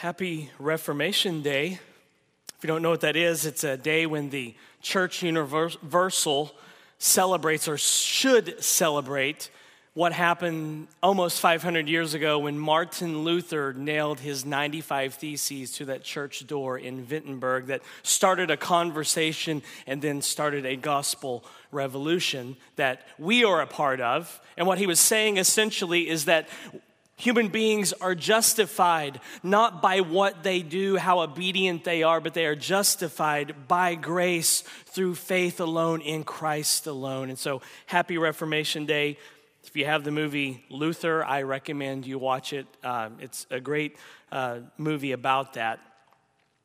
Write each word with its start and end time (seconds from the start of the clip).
Happy 0.00 0.50
Reformation 0.58 1.40
Day. 1.40 1.68
If 1.68 2.58
you 2.60 2.66
don't 2.66 2.82
know 2.82 2.90
what 2.90 3.00
that 3.00 3.16
is, 3.16 3.46
it's 3.46 3.64
a 3.64 3.78
day 3.78 4.04
when 4.04 4.28
the 4.28 4.54
Church 4.82 5.22
Universal 5.22 6.52
celebrates 6.98 7.66
or 7.66 7.78
should 7.78 8.62
celebrate 8.62 9.48
what 9.94 10.12
happened 10.12 10.88
almost 11.02 11.40
500 11.40 11.88
years 11.88 12.12
ago 12.12 12.40
when 12.40 12.58
Martin 12.58 13.24
Luther 13.24 13.72
nailed 13.72 14.20
his 14.20 14.44
95 14.44 15.14
Theses 15.14 15.72
to 15.72 15.86
that 15.86 16.04
church 16.04 16.46
door 16.46 16.76
in 16.76 17.08
Wittenberg 17.08 17.68
that 17.68 17.80
started 18.02 18.50
a 18.50 18.58
conversation 18.58 19.62
and 19.86 20.02
then 20.02 20.20
started 20.20 20.66
a 20.66 20.76
gospel 20.76 21.42
revolution 21.72 22.58
that 22.76 23.00
we 23.18 23.44
are 23.44 23.62
a 23.62 23.66
part 23.66 24.02
of. 24.02 24.42
And 24.58 24.66
what 24.66 24.76
he 24.76 24.86
was 24.86 25.00
saying 25.00 25.38
essentially 25.38 26.06
is 26.06 26.26
that 26.26 26.50
Human 27.18 27.48
beings 27.48 27.94
are 27.94 28.14
justified 28.14 29.20
not 29.42 29.80
by 29.80 30.00
what 30.00 30.42
they 30.42 30.60
do, 30.60 30.96
how 30.96 31.20
obedient 31.20 31.82
they 31.82 32.02
are, 32.02 32.20
but 32.20 32.34
they 32.34 32.44
are 32.44 32.54
justified 32.54 33.66
by 33.66 33.94
grace 33.94 34.60
through 34.84 35.14
faith 35.14 35.58
alone 35.58 36.02
in 36.02 36.24
Christ 36.24 36.86
alone. 36.86 37.30
And 37.30 37.38
so, 37.38 37.62
happy 37.86 38.18
Reformation 38.18 38.84
Day. 38.84 39.16
If 39.64 39.74
you 39.74 39.86
have 39.86 40.04
the 40.04 40.10
movie 40.10 40.62
Luther, 40.68 41.24
I 41.24 41.42
recommend 41.42 42.06
you 42.06 42.18
watch 42.18 42.52
it. 42.52 42.66
Uh, 42.84 43.08
it's 43.18 43.46
a 43.50 43.60
great 43.60 43.96
uh, 44.30 44.60
movie 44.76 45.12
about 45.12 45.54
that. 45.54 45.80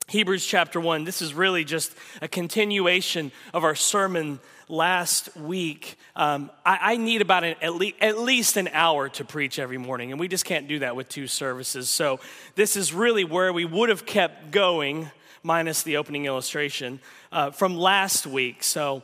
Hebrews 0.08 0.46
chapter 0.46 0.82
1, 0.82 1.06
this 1.06 1.22
is 1.22 1.34
really 1.34 1.64
just 1.64 1.96
a 2.22 2.28
continuation 2.28 3.32
of 3.54 3.64
our 3.64 3.76
sermon 3.76 4.42
last 4.72 5.36
week. 5.36 5.98
Um, 6.16 6.50
I, 6.66 6.94
I, 6.94 6.98
need 6.98 7.22
about 7.22 7.44
an, 7.44 7.56
at, 7.62 7.76
le- 7.76 7.92
at 8.00 8.18
least 8.18 8.56
an 8.56 8.70
hour 8.70 9.10
to 9.10 9.26
preach 9.26 9.60
every 9.60 9.78
morning, 9.78 10.12
and 10.12 10.20
we 10.20 10.30
just 10.30 10.46
can't 10.46 10.68
do 10.68 10.80
that 10.80 10.96
with 10.96 11.10
two 11.10 11.28
services. 11.28 11.90
So, 11.90 12.20
this 12.56 12.78
is 12.78 12.94
really 12.94 13.26
where 13.26 13.52
we 13.52 13.66
would 13.66 13.90
have 13.90 14.06
kept 14.06 14.52
going, 14.52 15.12
minus 15.44 15.84
the 15.84 15.98
opening 15.98 16.26
illustration, 16.26 17.02
uh, 17.34 17.52
from 17.52 17.76
last 17.76 18.26
week. 18.26 18.64
So, 18.64 19.04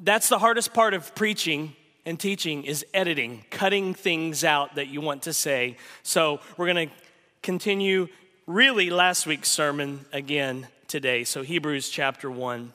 that's 0.00 0.28
the 0.28 0.40
hardest 0.40 0.74
part 0.74 0.92
of 0.92 1.14
preaching 1.14 1.74
and 2.04 2.18
teaching 2.18 2.64
is 2.64 2.84
editing, 2.92 3.44
cutting 3.50 3.94
things 3.94 4.44
out 4.44 4.74
that 4.74 4.88
you 4.88 5.00
want 5.00 5.22
to 5.22 5.32
say. 5.32 5.76
So, 6.02 6.40
we're 6.56 6.72
going 6.72 6.88
to 6.88 6.94
continue 7.42 8.08
really 8.46 8.90
last 8.90 9.24
week's 9.24 9.50
sermon 9.50 10.04
again 10.12 10.66
today. 10.88 11.22
So, 11.22 11.42
Hebrews 11.42 11.90
chapter 11.90 12.28
1 12.28 12.72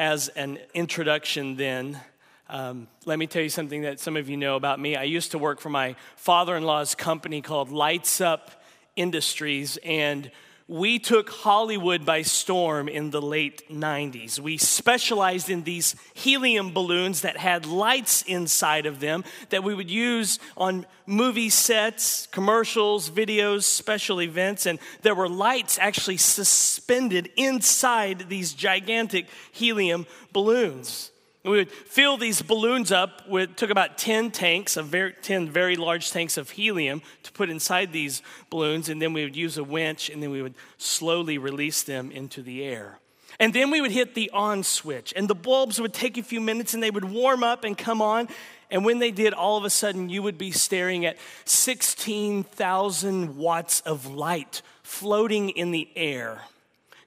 as 0.00 0.28
an 0.28 0.58
introduction, 0.72 1.56
then, 1.56 2.00
um, 2.48 2.88
let 3.04 3.18
me 3.18 3.26
tell 3.26 3.42
you 3.42 3.50
something 3.50 3.82
that 3.82 4.00
some 4.00 4.16
of 4.16 4.30
you 4.30 4.36
know 4.38 4.56
about 4.56 4.80
me. 4.80 4.96
I 4.96 5.02
used 5.02 5.32
to 5.32 5.38
work 5.38 5.60
for 5.60 5.68
my 5.68 5.94
father 6.16 6.56
in 6.56 6.62
law's 6.62 6.94
company 6.94 7.42
called 7.42 7.70
Lights 7.70 8.18
Up 8.18 8.50
Industries, 8.96 9.76
and 9.84 10.30
we 10.70 11.00
took 11.00 11.28
Hollywood 11.30 12.06
by 12.06 12.22
storm 12.22 12.88
in 12.88 13.10
the 13.10 13.20
late 13.20 13.68
90s. 13.72 14.38
We 14.38 14.56
specialized 14.56 15.50
in 15.50 15.64
these 15.64 15.96
helium 16.14 16.72
balloons 16.72 17.22
that 17.22 17.36
had 17.36 17.66
lights 17.66 18.22
inside 18.22 18.86
of 18.86 19.00
them 19.00 19.24
that 19.48 19.64
we 19.64 19.74
would 19.74 19.90
use 19.90 20.38
on 20.56 20.86
movie 21.06 21.50
sets, 21.50 22.28
commercials, 22.28 23.10
videos, 23.10 23.64
special 23.64 24.22
events. 24.22 24.64
And 24.64 24.78
there 25.02 25.16
were 25.16 25.28
lights 25.28 25.76
actually 25.76 26.18
suspended 26.18 27.30
inside 27.36 28.28
these 28.28 28.52
gigantic 28.52 29.26
helium 29.50 30.06
balloons. 30.32 31.10
We 31.42 31.52
would 31.52 31.70
fill 31.70 32.18
these 32.18 32.42
balloons 32.42 32.92
up 32.92 33.26
with, 33.26 33.56
took 33.56 33.70
about 33.70 33.96
10 33.96 34.30
tanks, 34.30 34.76
of 34.76 34.86
very, 34.86 35.14
10 35.22 35.48
very 35.48 35.74
large 35.74 36.10
tanks 36.10 36.36
of 36.36 36.50
helium 36.50 37.00
to 37.22 37.32
put 37.32 37.48
inside 37.48 37.92
these 37.92 38.20
balloons, 38.50 38.90
and 38.90 39.00
then 39.00 39.14
we 39.14 39.24
would 39.24 39.36
use 39.36 39.56
a 39.56 39.64
winch 39.64 40.10
and 40.10 40.22
then 40.22 40.30
we 40.30 40.42
would 40.42 40.54
slowly 40.76 41.38
release 41.38 41.82
them 41.82 42.10
into 42.10 42.42
the 42.42 42.62
air. 42.62 42.98
And 43.38 43.54
then 43.54 43.70
we 43.70 43.80
would 43.80 43.90
hit 43.90 44.14
the 44.14 44.28
on 44.34 44.62
switch, 44.62 45.14
and 45.16 45.28
the 45.28 45.34
bulbs 45.34 45.80
would 45.80 45.94
take 45.94 46.18
a 46.18 46.22
few 46.22 46.42
minutes 46.42 46.74
and 46.74 46.82
they 46.82 46.90
would 46.90 47.06
warm 47.06 47.42
up 47.42 47.64
and 47.64 47.76
come 47.76 48.02
on. 48.02 48.28
And 48.70 48.84
when 48.84 48.98
they 48.98 49.10
did, 49.10 49.32
all 49.32 49.56
of 49.56 49.64
a 49.64 49.70
sudden 49.70 50.10
you 50.10 50.22
would 50.22 50.36
be 50.36 50.50
staring 50.50 51.06
at 51.06 51.16
16,000 51.46 53.38
watts 53.38 53.80
of 53.80 54.06
light 54.06 54.60
floating 54.82 55.48
in 55.50 55.70
the 55.70 55.88
air, 55.96 56.42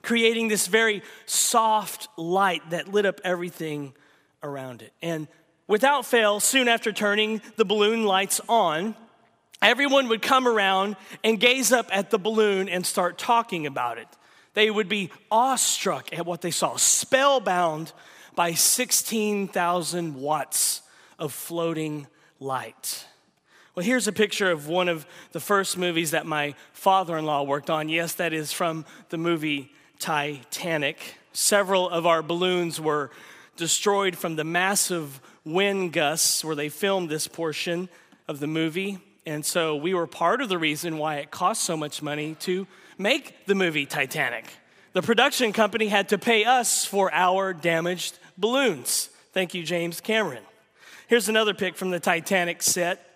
creating 0.01 0.47
this 0.47 0.65
very 0.65 1.03
soft 1.27 2.07
light 2.17 2.67
that 2.71 2.87
lit 2.87 3.05
up 3.05 3.21
everything 3.23 3.93
around 4.43 4.81
it. 4.81 4.93
And 5.01 5.27
without 5.67 6.05
fail, 6.05 6.39
soon 6.39 6.67
after 6.67 6.91
turning 6.91 7.41
the 7.55 7.65
balloon 7.65 8.03
lights 8.03 8.41
on, 8.47 8.95
everyone 9.61 10.09
would 10.09 10.21
come 10.21 10.47
around 10.47 10.97
and 11.23 11.39
gaze 11.39 11.71
up 11.71 11.87
at 11.91 12.11
the 12.11 12.19
balloon 12.19 12.69
and 12.69 12.85
start 12.85 13.17
talking 13.17 13.65
about 13.65 13.97
it. 13.97 14.07
They 14.53 14.69
would 14.69 14.89
be 14.89 15.09
awestruck 15.31 16.15
at 16.17 16.25
what 16.25 16.41
they 16.41 16.51
saw, 16.51 16.75
spellbound 16.75 17.93
by 18.35 18.53
16,000 18.53 20.15
watts 20.15 20.81
of 21.17 21.33
floating 21.33 22.07
light. 22.39 23.05
Well, 23.75 23.85
here's 23.85 24.07
a 24.07 24.11
picture 24.11 24.51
of 24.51 24.67
one 24.67 24.87
of 24.87 25.07
the 25.31 25.39
first 25.39 25.77
movies 25.77 26.11
that 26.11 26.27
my 26.27 26.53
father 26.73 27.17
in 27.17 27.25
law 27.25 27.41
worked 27.41 27.71
on. 27.71 27.89
Yes, 27.89 28.13
that 28.15 28.31
is 28.31 28.51
from 28.51 28.85
the 29.09 29.17
movie 29.17 29.71
Titanic. 29.97 31.15
Several 31.31 31.89
of 31.89 32.05
our 32.05 32.21
balloons 32.21 32.79
were 32.79 33.09
destroyed 33.55 34.15
from 34.15 34.35
the 34.35 34.43
massive 34.43 35.21
wind 35.45 35.93
gusts 35.93 36.43
where 36.43 36.55
they 36.55 36.69
filmed 36.69 37.09
this 37.09 37.27
portion 37.27 37.89
of 38.27 38.39
the 38.39 38.47
movie. 38.47 38.99
And 39.25 39.45
so 39.45 39.75
we 39.75 39.93
were 39.93 40.07
part 40.07 40.41
of 40.41 40.49
the 40.49 40.57
reason 40.57 40.97
why 40.97 41.17
it 41.17 41.31
cost 41.31 41.63
so 41.63 41.77
much 41.77 42.01
money 42.01 42.35
to 42.41 42.67
make 42.97 43.45
the 43.45 43.55
movie 43.55 43.85
Titanic. 43.85 44.45
The 44.93 45.01
production 45.01 45.53
company 45.53 45.87
had 45.87 46.09
to 46.09 46.17
pay 46.17 46.45
us 46.45 46.85
for 46.85 47.11
our 47.13 47.53
damaged 47.53 48.19
balloons. 48.37 49.09
Thank 49.31 49.53
you, 49.53 49.63
James 49.63 50.01
Cameron. 50.01 50.43
Here's 51.07 51.29
another 51.29 51.53
pic 51.53 51.75
from 51.75 51.89
the 51.89 51.99
Titanic 51.99 52.61
set. 52.61 53.09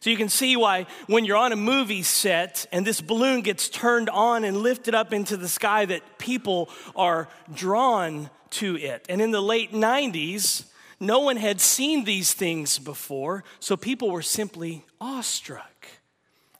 So 0.00 0.10
you 0.10 0.16
can 0.16 0.28
see 0.28 0.56
why 0.56 0.86
when 1.06 1.24
you're 1.24 1.36
on 1.36 1.52
a 1.52 1.56
movie 1.56 2.02
set 2.02 2.66
and 2.72 2.84
this 2.84 3.00
balloon 3.00 3.42
gets 3.42 3.68
turned 3.68 4.10
on 4.10 4.42
and 4.42 4.56
lifted 4.56 4.96
up 4.96 5.12
into 5.12 5.36
the 5.36 5.48
sky 5.48 5.84
that 5.84 6.18
people 6.18 6.68
are 6.96 7.28
drawn 7.54 8.28
to 8.52 8.76
it. 8.76 9.06
And 9.08 9.20
in 9.20 9.30
the 9.30 9.40
late 9.40 9.72
90s, 9.72 10.64
no 11.00 11.20
one 11.20 11.36
had 11.36 11.60
seen 11.60 12.04
these 12.04 12.32
things 12.32 12.78
before, 12.78 13.44
so 13.58 13.76
people 13.76 14.10
were 14.10 14.22
simply 14.22 14.84
awestruck. 15.00 15.86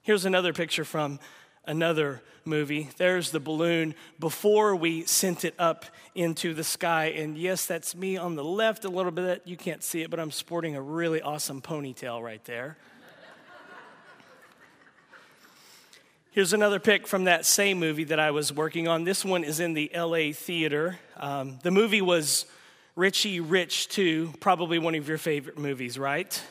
Here's 0.02 0.24
another 0.24 0.52
picture 0.52 0.84
from 0.84 1.20
another 1.64 2.22
movie. 2.44 2.90
There's 2.96 3.30
the 3.30 3.40
balloon 3.40 3.94
before 4.18 4.74
we 4.74 5.04
sent 5.04 5.44
it 5.44 5.54
up 5.58 5.84
into 6.14 6.54
the 6.54 6.64
sky. 6.64 7.06
And 7.06 7.38
yes, 7.38 7.66
that's 7.66 7.94
me 7.94 8.16
on 8.16 8.34
the 8.34 8.44
left 8.44 8.84
a 8.84 8.88
little 8.88 9.12
bit. 9.12 9.42
You 9.44 9.56
can't 9.56 9.82
see 9.82 10.02
it, 10.02 10.10
but 10.10 10.18
I'm 10.18 10.32
sporting 10.32 10.74
a 10.74 10.82
really 10.82 11.22
awesome 11.22 11.62
ponytail 11.62 12.20
right 12.20 12.44
there. 12.44 12.76
Here's 16.34 16.54
another 16.54 16.80
pic 16.80 17.06
from 17.06 17.24
that 17.24 17.44
same 17.44 17.78
movie 17.78 18.04
that 18.04 18.18
I 18.18 18.30
was 18.30 18.54
working 18.54 18.88
on. 18.88 19.04
This 19.04 19.22
one 19.22 19.44
is 19.44 19.60
in 19.60 19.74
the 19.74 19.90
LA 19.94 20.32
theater. 20.32 20.98
Um, 21.18 21.58
the 21.62 21.70
movie 21.70 22.00
was 22.00 22.46
Richie 22.96 23.40
Rich 23.40 23.90
2, 23.90 24.36
probably 24.40 24.78
one 24.78 24.94
of 24.94 25.06
your 25.06 25.18
favorite 25.18 25.58
movies, 25.58 25.98
right? 25.98 26.42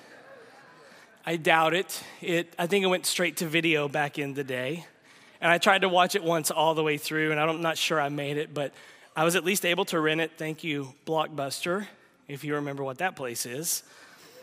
I 1.26 1.36
doubt 1.38 1.74
it. 1.74 2.04
it. 2.22 2.54
I 2.60 2.68
think 2.68 2.84
it 2.84 2.90
went 2.90 3.08
straight 3.08 3.38
to 3.38 3.48
video 3.48 3.88
back 3.88 4.20
in 4.20 4.36
the 4.36 4.44
day. 4.44 4.86
And 5.42 5.52
I 5.52 5.58
tried 5.58 5.82
to 5.82 5.90
watch 5.90 6.14
it 6.14 6.24
once 6.24 6.52
all 6.52 6.76
the 6.76 6.84
way 6.84 7.00
through, 7.00 7.32
and 7.32 7.40
I'm 7.40 7.64
not 7.64 7.76
sure 7.76 8.00
I 8.00 8.10
made 8.10 8.38
it, 8.38 8.54
but 8.54 8.74
I 9.16 9.24
was 9.24 9.36
at 9.36 9.44
least 9.44 9.66
able 9.66 9.86
to 9.86 10.00
rent 10.00 10.22
it. 10.22 10.34
Thank 10.38 10.64
you, 10.64 10.94
Blockbuster, 11.08 11.88
if 12.28 12.44
you 12.44 12.54
remember 12.54 12.84
what 12.84 13.00
that 13.00 13.16
place 13.16 13.48
is. 13.48 13.82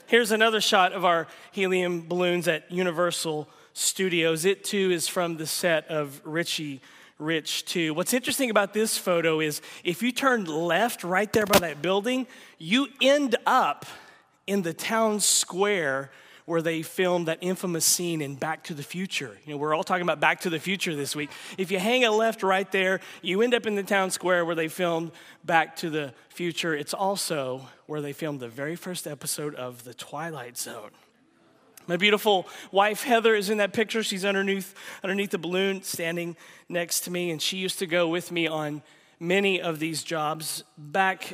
Here's 0.08 0.32
another 0.32 0.60
shot 0.60 0.92
of 0.92 1.04
our 1.04 1.28
helium 1.52 2.08
balloons 2.08 2.48
at 2.48 2.72
Universal 2.72 3.48
Studios. 3.78 4.44
It 4.44 4.64
too 4.64 4.90
is 4.90 5.06
from 5.06 5.36
the 5.36 5.46
set 5.46 5.86
of 5.86 6.20
Richie 6.24 6.80
Rich 7.18 7.64
2. 7.66 7.94
What's 7.94 8.12
interesting 8.12 8.50
about 8.50 8.74
this 8.74 8.98
photo 8.98 9.40
is 9.40 9.62
if 9.84 10.02
you 10.02 10.10
turn 10.10 10.46
left 10.46 11.04
right 11.04 11.32
there 11.32 11.46
by 11.46 11.60
that 11.60 11.80
building, 11.80 12.26
you 12.58 12.88
end 13.00 13.36
up 13.46 13.86
in 14.48 14.62
the 14.62 14.72
town 14.72 15.20
square 15.20 16.10
where 16.44 16.60
they 16.60 16.82
filmed 16.82 17.28
that 17.28 17.38
infamous 17.40 17.84
scene 17.84 18.20
in 18.20 18.34
Back 18.34 18.64
to 18.64 18.74
the 18.74 18.82
Future. 18.82 19.38
You 19.44 19.52
know, 19.52 19.58
we're 19.58 19.74
all 19.74 19.84
talking 19.84 20.02
about 20.02 20.18
Back 20.18 20.40
to 20.40 20.50
the 20.50 20.58
Future 20.58 20.96
this 20.96 21.14
week. 21.14 21.30
If 21.56 21.70
you 21.70 21.78
hang 21.78 22.04
a 22.04 22.10
left 22.10 22.42
right 22.42 22.70
there, 22.72 22.98
you 23.22 23.42
end 23.42 23.54
up 23.54 23.66
in 23.66 23.76
the 23.76 23.84
town 23.84 24.10
square 24.10 24.44
where 24.44 24.56
they 24.56 24.68
filmed 24.68 25.12
Back 25.44 25.76
to 25.76 25.90
the 25.90 26.14
Future. 26.30 26.74
It's 26.74 26.94
also 26.94 27.68
where 27.86 28.00
they 28.00 28.12
filmed 28.12 28.40
the 28.40 28.48
very 28.48 28.74
first 28.74 29.06
episode 29.06 29.54
of 29.54 29.84
The 29.84 29.94
Twilight 29.94 30.58
Zone. 30.58 30.90
My 31.88 31.96
beautiful 31.96 32.46
wife 32.70 33.02
Heather 33.02 33.34
is 33.34 33.48
in 33.48 33.56
that 33.58 33.72
picture. 33.72 34.02
She's 34.02 34.22
underneath 34.22 34.74
underneath 35.02 35.30
the 35.30 35.38
balloon 35.38 35.82
standing 35.82 36.36
next 36.68 37.00
to 37.04 37.10
me 37.10 37.30
and 37.30 37.40
she 37.40 37.56
used 37.56 37.78
to 37.78 37.86
go 37.86 38.08
with 38.08 38.30
me 38.30 38.46
on 38.46 38.82
many 39.18 39.58
of 39.58 39.78
these 39.78 40.02
jobs 40.02 40.64
back 40.76 41.32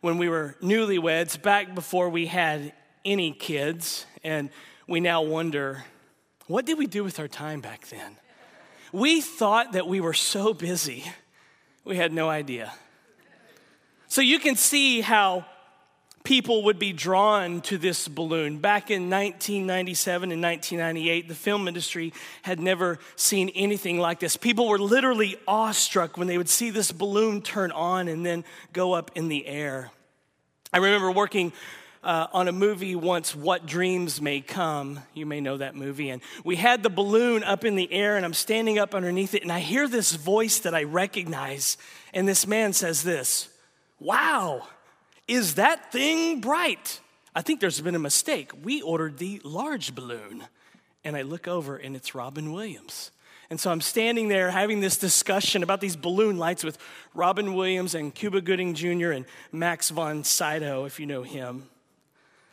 when 0.00 0.18
we 0.18 0.28
were 0.28 0.56
newlyweds, 0.60 1.40
back 1.40 1.76
before 1.76 2.08
we 2.08 2.26
had 2.26 2.72
any 3.04 3.30
kids 3.30 4.04
and 4.24 4.50
we 4.88 4.98
now 4.98 5.22
wonder 5.22 5.84
What 6.48 6.66
did 6.66 6.76
we 6.76 6.88
do 6.88 7.04
with 7.04 7.20
our 7.20 7.28
time 7.28 7.60
back 7.60 7.86
then? 7.86 8.16
We 8.92 9.20
thought 9.20 9.72
that 9.72 9.86
we 9.86 10.00
were 10.00 10.12
so 10.12 10.52
busy, 10.54 11.04
we 11.84 11.96
had 11.96 12.12
no 12.12 12.28
idea. 12.28 12.72
So 14.08 14.22
you 14.22 14.40
can 14.40 14.56
see 14.56 15.02
how 15.02 15.46
people 16.24 16.62
would 16.62 16.78
be 16.78 16.94
drawn 16.94 17.60
to 17.60 17.76
this 17.76 18.08
balloon. 18.08 18.58
Back 18.58 18.90
in 18.90 19.10
1997 19.10 20.32
and 20.32 20.42
1998, 20.42 21.28
the 21.28 21.34
film 21.34 21.68
industry 21.68 22.14
had 22.40 22.58
never 22.58 22.98
seen 23.14 23.50
anything 23.50 23.98
like 23.98 24.20
this. 24.20 24.36
People 24.38 24.66
were 24.66 24.78
literally 24.78 25.36
awestruck 25.46 26.16
when 26.16 26.26
they 26.26 26.38
would 26.38 26.48
see 26.48 26.70
this 26.70 26.92
balloon 26.92 27.42
turn 27.42 27.70
on 27.72 28.08
and 28.08 28.24
then 28.24 28.42
go 28.72 28.94
up 28.94 29.10
in 29.14 29.28
the 29.28 29.46
air. 29.46 29.90
I 30.72 30.78
remember 30.78 31.10
working 31.10 31.52
uh, 32.02 32.26
on 32.32 32.48
a 32.48 32.52
movie 32.52 32.96
once, 32.96 33.36
What 33.36 33.66
Dreams 33.66 34.20
May 34.22 34.40
Come. 34.40 35.00
You 35.12 35.26
may 35.26 35.42
know 35.42 35.58
that 35.58 35.74
movie. 35.74 36.08
And 36.08 36.22
we 36.42 36.56
had 36.56 36.82
the 36.82 36.90
balloon 36.90 37.44
up 37.44 37.66
in 37.66 37.76
the 37.76 37.92
air, 37.92 38.16
and 38.16 38.24
I'm 38.24 38.34
standing 38.34 38.78
up 38.78 38.94
underneath 38.94 39.34
it, 39.34 39.42
and 39.42 39.52
I 39.52 39.60
hear 39.60 39.86
this 39.86 40.12
voice 40.12 40.60
that 40.60 40.74
I 40.74 40.84
recognize. 40.84 41.76
And 42.14 42.26
this 42.26 42.46
man 42.46 42.72
says 42.72 43.02
this 43.02 43.50
Wow, 44.00 44.66
is 45.26 45.54
that 45.54 45.92
thing 45.92 46.40
bright? 46.40 47.00
I 47.34 47.42
think 47.42 47.60
there's 47.60 47.80
been 47.80 47.94
a 47.94 48.00
mistake. 48.00 48.52
We 48.62 48.82
ordered 48.82 49.18
the 49.18 49.40
large 49.44 49.94
balloon. 49.94 50.44
And 51.04 51.16
I 51.16 51.22
look 51.22 51.46
over, 51.46 51.76
and 51.76 51.94
it's 51.94 52.14
Robin 52.14 52.52
Williams. 52.52 53.10
And 53.50 53.60
so 53.60 53.70
I'm 53.70 53.82
standing 53.82 54.28
there 54.28 54.50
having 54.50 54.80
this 54.80 54.96
discussion 54.96 55.62
about 55.62 55.80
these 55.80 55.96
balloon 55.96 56.38
lights 56.38 56.64
with 56.64 56.78
Robin 57.12 57.54
Williams 57.54 57.94
and 57.94 58.14
Cuba 58.14 58.40
Gooding 58.40 58.74
Jr. 58.74 59.10
and 59.10 59.26
Max 59.52 59.90
von 59.90 60.24
Sydow, 60.24 60.86
if 60.86 60.98
you 60.98 61.06
know 61.06 61.22
him. 61.22 61.68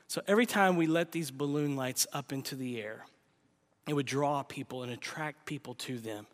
So 0.08 0.22
every 0.28 0.46
time 0.46 0.76
we 0.76 0.88
let 0.88 1.14
these 1.14 1.32
balloon 1.32 1.78
lights 1.78 2.06
up 2.12 2.34
into 2.34 2.56
the 2.56 2.82
air, 2.82 3.06
it 3.88 3.94
would 3.94 4.06
draw 4.06 4.44
people 4.44 4.84
and 4.84 4.92
attract 4.92 5.46
people 5.46 5.76
to 5.76 5.98
them. 5.98 6.28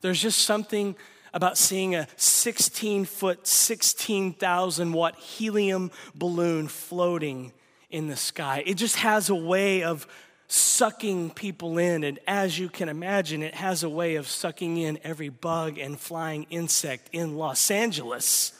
There's 0.00 0.20
just 0.20 0.40
something 0.40 0.96
about 1.34 1.58
seeing 1.58 1.94
a 1.94 2.06
16 2.16 3.04
foot, 3.04 3.46
16,000 3.46 4.92
watt 4.92 5.16
helium 5.16 5.90
balloon 6.14 6.68
floating 6.68 7.52
in 7.90 8.06
the 8.06 8.16
sky. 8.16 8.62
It 8.64 8.74
just 8.74 8.96
has 8.96 9.28
a 9.28 9.34
way 9.34 9.82
of 9.82 10.06
sucking 10.46 11.30
people 11.30 11.76
in. 11.78 12.04
And 12.04 12.20
as 12.26 12.58
you 12.58 12.68
can 12.68 12.88
imagine, 12.88 13.42
it 13.42 13.54
has 13.54 13.82
a 13.82 13.88
way 13.88 14.14
of 14.14 14.28
sucking 14.28 14.78
in 14.78 14.98
every 15.02 15.28
bug 15.28 15.78
and 15.78 15.98
flying 15.98 16.46
insect 16.50 17.10
in 17.12 17.36
Los 17.36 17.70
Angeles. 17.70 18.52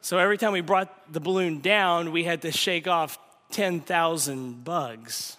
So 0.00 0.18
every 0.18 0.38
time 0.38 0.52
we 0.52 0.62
brought 0.62 1.12
the 1.12 1.20
balloon 1.20 1.60
down, 1.60 2.12
we 2.12 2.24
had 2.24 2.42
to 2.42 2.52
shake 2.52 2.88
off 2.88 3.18
10,000 3.50 4.64
bugs. 4.64 5.36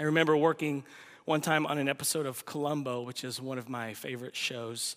I 0.00 0.04
remember 0.04 0.36
working 0.36 0.84
one 1.28 1.42
time 1.42 1.66
on 1.66 1.76
an 1.76 1.90
episode 1.90 2.24
of 2.24 2.46
Columbo, 2.46 3.02
which 3.02 3.22
is 3.22 3.38
one 3.38 3.58
of 3.58 3.68
my 3.68 3.92
favorite 3.92 4.34
shows. 4.34 4.96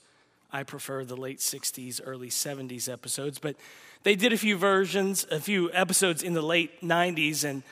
I 0.50 0.64
prefer 0.64 1.04
the 1.04 1.18
late 1.18 1.40
60s, 1.40 2.00
early 2.06 2.30
70s 2.30 2.88
episodes, 2.88 3.38
but 3.38 3.58
they 4.04 4.16
did 4.16 4.32
a 4.32 4.38
few 4.38 4.56
versions, 4.56 5.28
a 5.30 5.42
few 5.42 5.70
episodes 5.74 6.24
in 6.24 6.34
the 6.34 6.42
late 6.42 6.82
90s, 6.82 7.44
and 7.44 7.64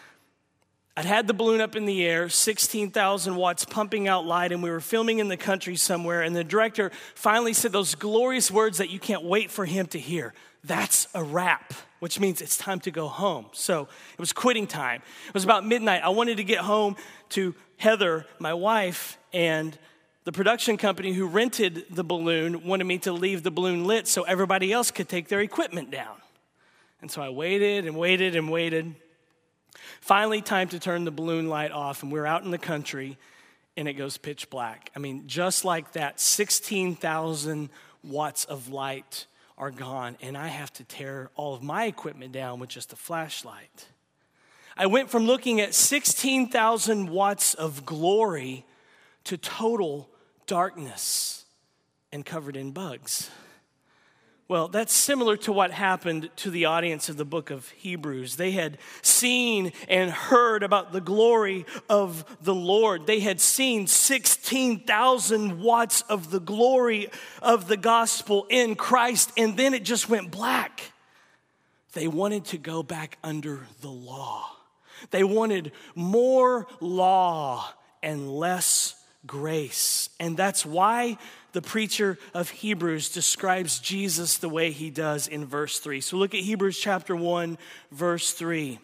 I'd 0.97 1.05
had 1.05 1.27
the 1.27 1.33
balloon 1.33 1.61
up 1.61 1.77
in 1.77 1.85
the 1.85 2.05
air, 2.05 2.27
16,000 2.27 3.37
watts 3.37 3.63
pumping 3.63 4.09
out 4.09 4.25
light, 4.25 4.51
and 4.51 4.61
we 4.61 4.69
were 4.69 4.81
filming 4.81 5.19
in 5.19 5.29
the 5.29 5.37
country 5.37 5.77
somewhere. 5.77 6.21
And 6.21 6.35
the 6.35 6.43
director 6.43 6.91
finally 7.15 7.53
said 7.53 7.71
those 7.71 7.95
glorious 7.95 8.51
words 8.51 8.79
that 8.79 8.89
you 8.89 8.99
can't 8.99 9.23
wait 9.23 9.51
for 9.51 9.63
him 9.63 9.87
to 9.87 9.99
hear 9.99 10.33
that's 10.63 11.07
a 11.15 11.23
wrap, 11.23 11.73
which 11.99 12.19
means 12.19 12.41
it's 12.41 12.57
time 12.57 12.81
to 12.81 12.91
go 12.91 13.07
home. 13.07 13.45
So 13.53 13.83
it 13.83 14.19
was 14.19 14.33
quitting 14.33 14.67
time. 14.67 15.01
It 15.27 15.33
was 15.33 15.45
about 15.45 15.65
midnight. 15.65 16.01
I 16.03 16.09
wanted 16.09 16.37
to 16.37 16.43
get 16.43 16.59
home 16.59 16.97
to 17.29 17.55
Heather, 17.79 18.25
my 18.39 18.53
wife, 18.53 19.17
and 19.31 19.77
the 20.25 20.33
production 20.33 20.75
company 20.75 21.13
who 21.13 21.25
rented 21.25 21.85
the 21.89 22.03
balloon 22.03 22.65
wanted 22.65 22.83
me 22.83 22.97
to 22.99 23.13
leave 23.13 23.41
the 23.41 23.51
balloon 23.51 23.85
lit 23.85 24.05
so 24.05 24.23
everybody 24.23 24.73
else 24.73 24.91
could 24.91 25.07
take 25.07 25.29
their 25.29 25.39
equipment 25.39 25.89
down. 25.89 26.17
And 27.01 27.09
so 27.09 27.21
I 27.21 27.29
waited 27.29 27.87
and 27.87 27.95
waited 27.95 28.35
and 28.35 28.51
waited. 28.51 28.95
Finally, 30.01 30.41
time 30.41 30.67
to 30.67 30.77
turn 30.77 31.05
the 31.05 31.11
balloon 31.11 31.47
light 31.47 31.71
off, 31.71 32.03
and 32.03 32.11
we're 32.11 32.25
out 32.25 32.43
in 32.43 32.51
the 32.51 32.57
country, 32.57 33.17
and 33.77 33.87
it 33.87 33.93
goes 33.93 34.17
pitch 34.17 34.49
black. 34.49 34.91
I 34.93 34.99
mean, 34.99 35.23
just 35.27 35.63
like 35.63 35.93
that, 35.93 36.19
16,000 36.19 37.69
watts 38.03 38.43
of 38.43 38.67
light 38.67 39.25
are 39.57 39.71
gone, 39.71 40.17
and 40.21 40.37
I 40.37 40.47
have 40.47 40.73
to 40.73 40.83
tear 40.83 41.29
all 41.35 41.55
of 41.55 41.63
my 41.63 41.85
equipment 41.85 42.33
down 42.33 42.59
with 42.59 42.69
just 42.69 42.91
a 42.91 42.97
flashlight. 42.97 43.87
I 44.79 44.85
went 44.85 45.09
from 45.09 45.25
looking 45.25 45.59
at 45.59 45.73
16,000 45.73 47.09
watts 47.09 47.53
of 47.53 47.85
glory 47.85 48.65
to 49.25 49.35
total 49.35 50.09
darkness 50.47 51.43
and 52.13 52.25
covered 52.25 52.55
in 52.55 52.71
bugs. 52.71 53.29
Well, 54.47 54.69
that's 54.69 54.93
similar 54.93 55.35
to 55.35 55.51
what 55.51 55.71
happened 55.71 56.29
to 56.37 56.49
the 56.49 56.63
audience 56.63 57.09
of 57.09 57.17
the 57.17 57.25
book 57.25 57.49
of 57.49 57.67
Hebrews. 57.71 58.37
They 58.37 58.51
had 58.51 58.77
seen 59.01 59.73
and 59.89 60.11
heard 60.11 60.63
about 60.63 60.93
the 60.93 61.01
glory 61.01 61.65
of 61.89 62.23
the 62.41 62.55
Lord. 62.55 63.05
They 63.05 63.19
had 63.19 63.41
seen 63.41 63.85
16,000 63.85 65.59
watts 65.59 66.03
of 66.03 66.31
the 66.31 66.39
glory 66.39 67.09
of 67.41 67.67
the 67.67 67.75
gospel 67.75 68.47
in 68.49 68.75
Christ, 68.75 69.33
and 69.35 69.57
then 69.57 69.73
it 69.73 69.83
just 69.83 70.07
went 70.07 70.31
black. 70.31 70.93
They 71.91 72.07
wanted 72.07 72.45
to 72.45 72.57
go 72.57 72.81
back 72.81 73.17
under 73.21 73.67
the 73.81 73.91
law. 73.91 74.55
They 75.11 75.23
wanted 75.23 75.71
more 75.95 76.67
law 76.79 77.69
and 78.01 78.29
less 78.29 78.95
grace. 79.25 80.09
And 80.19 80.37
that's 80.37 80.65
why 80.65 81.17
the 81.51 81.61
preacher 81.61 82.17
of 82.33 82.49
Hebrews 82.49 83.09
describes 83.09 83.79
Jesus 83.79 84.37
the 84.37 84.49
way 84.49 84.71
he 84.71 84.89
does 84.89 85.27
in 85.27 85.45
verse 85.45 85.79
3. 85.79 86.01
So 86.01 86.17
look 86.17 86.33
at 86.33 86.41
Hebrews 86.41 86.79
chapter 86.79 87.15
1, 87.15 87.57
verse 87.91 88.33
3. 88.33 88.79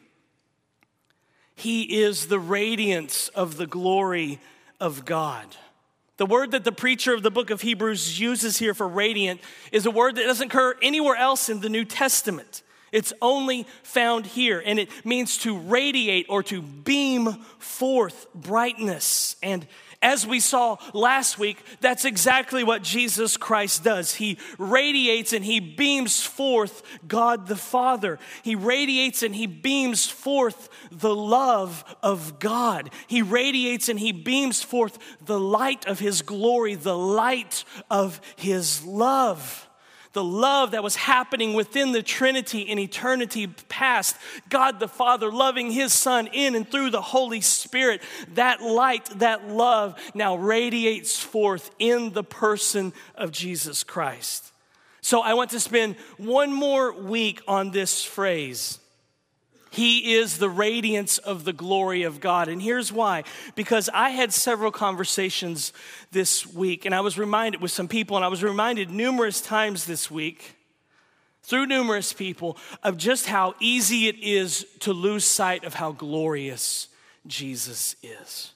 He 1.56 2.02
is 2.02 2.28
the 2.28 2.40
radiance 2.40 3.30
of 3.30 3.58
the 3.58 3.68
glory 3.68 4.40
of 4.80 5.06
God. 5.06 5.56
The 6.18 6.26
word 6.26 6.52
that 6.52 6.64
the 6.64 6.72
preacher 6.72 7.14
of 7.14 7.24
the 7.24 7.32
book 7.32 7.50
of 7.50 7.62
Hebrews 7.62 8.20
uses 8.20 8.58
here 8.58 8.74
for 8.74 8.88
radiant 8.88 9.42
is 9.72 9.86
a 9.86 9.92
word 9.92 10.16
that 10.16 10.24
doesn't 10.24 10.48
occur 10.48 10.76
anywhere 10.82 11.16
else 11.16 11.50
in 11.50 11.60
the 11.62 11.70
New 11.70 11.86
Testament. 11.86 12.62
It's 12.96 13.12
only 13.22 13.68
found 13.84 14.26
here, 14.26 14.64
and 14.66 14.80
it 14.80 14.90
means 15.06 15.40
to 15.40 15.58
radiate 15.58 16.28
or 16.30 16.44
to 16.44 16.62
beam 16.62 17.34
forth 17.60 18.26
brightness. 18.34 19.36
And 19.44 19.68
as 20.02 20.26
we 20.26 20.40
saw 20.40 20.78
last 20.94 21.38
week, 21.38 21.62
that's 21.82 22.06
exactly 22.06 22.64
what 22.64 22.84
Jesus 22.84 23.36
Christ 23.36 23.84
does. 23.84 24.14
He 24.14 24.38
radiates 24.58 25.34
and 25.34 25.44
he 25.44 25.60
beams 25.60 26.24
forth 26.24 26.84
God 27.06 27.48
the 27.48 27.58
Father. 27.58 28.18
He 28.44 28.56
radiates 28.56 29.24
and 29.24 29.36
he 29.36 29.46
beams 29.46 30.08
forth 30.08 30.70
the 30.90 31.14
love 31.14 31.84
of 32.02 32.40
God. 32.40 32.92
He 33.08 33.22
radiates 33.22 33.90
and 33.90 34.00
he 34.00 34.14
beams 34.14 34.64
forth 34.64 34.98
the 35.26 35.40
light 35.40 35.86
of 35.86 36.00
his 36.00 36.22
glory, 36.22 36.76
the 36.76 36.98
light 36.98 37.66
of 37.90 38.22
his 38.38 38.86
love 38.86 39.65
the 40.16 40.24
love 40.24 40.72
that 40.72 40.82
was 40.82 40.96
happening 40.96 41.54
within 41.54 41.92
the 41.92 42.02
Trinity 42.02 42.62
in 42.62 42.80
eternity 42.80 43.48
past. 43.48 44.16
God 44.50 44.80
the 44.80 44.88
Father 44.88 45.32
loving 45.32 45.72
His 45.72 45.94
Son 45.94 46.28
in 46.32 46.56
and 46.56 46.68
through 46.68 46.90
the 46.90 47.02
Holy 47.02 47.42
Spirit. 47.42 48.02
That 48.34 48.62
light, 48.62 49.06
that 49.20 49.48
love 49.48 50.00
now 50.16 50.38
radiates 50.38 51.20
forth 51.20 51.70
in 51.80 52.14
the 52.14 52.24
person 52.24 52.94
of 53.14 53.32
Jesus 53.32 53.84
Christ. 53.84 54.52
So 55.02 55.22
I 55.22 55.36
want 55.36 55.52
to 55.52 55.60
spend 55.60 55.98
one 56.18 56.52
more 56.52 56.92
week 56.94 57.42
on 57.48 57.72
this 57.72 58.04
phrase 58.04 58.80
he 59.76 60.16
is 60.16 60.38
the 60.38 60.50
radiance 60.50 61.18
of 61.18 61.44
the 61.44 61.52
glory 61.52 62.04
of 62.04 62.22
God. 62.22 62.48
And 62.48 62.62
here's 62.62 62.94
why 62.94 63.24
because 63.56 63.90
I 63.94 64.12
had 64.12 64.32
several 64.32 64.72
conversations 64.72 65.74
this 66.12 66.48
week, 66.48 66.86
and 66.86 66.96
I 66.96 67.02
was 67.02 67.18
reminded 67.18 67.62
with 67.62 67.72
some 67.72 67.90
people, 67.90 68.16
and 68.16 68.24
I 68.24 68.30
was 68.30 68.42
reminded 68.42 68.90
numerous 68.90 69.42
times 69.42 69.86
this 69.86 70.10
week 70.10 70.56
through 71.44 71.66
numerous 71.66 72.14
people 72.14 72.58
of 72.84 72.96
just 72.96 73.28
how 73.28 73.54
easy 73.60 74.08
it 74.08 74.18
is 74.20 74.66
to 74.80 74.94
lose 74.94 75.26
sight 75.26 75.66
of 75.66 75.74
how 75.74 75.92
glorious 75.92 76.88
Jesus 77.28 77.98
is. 78.02 78.54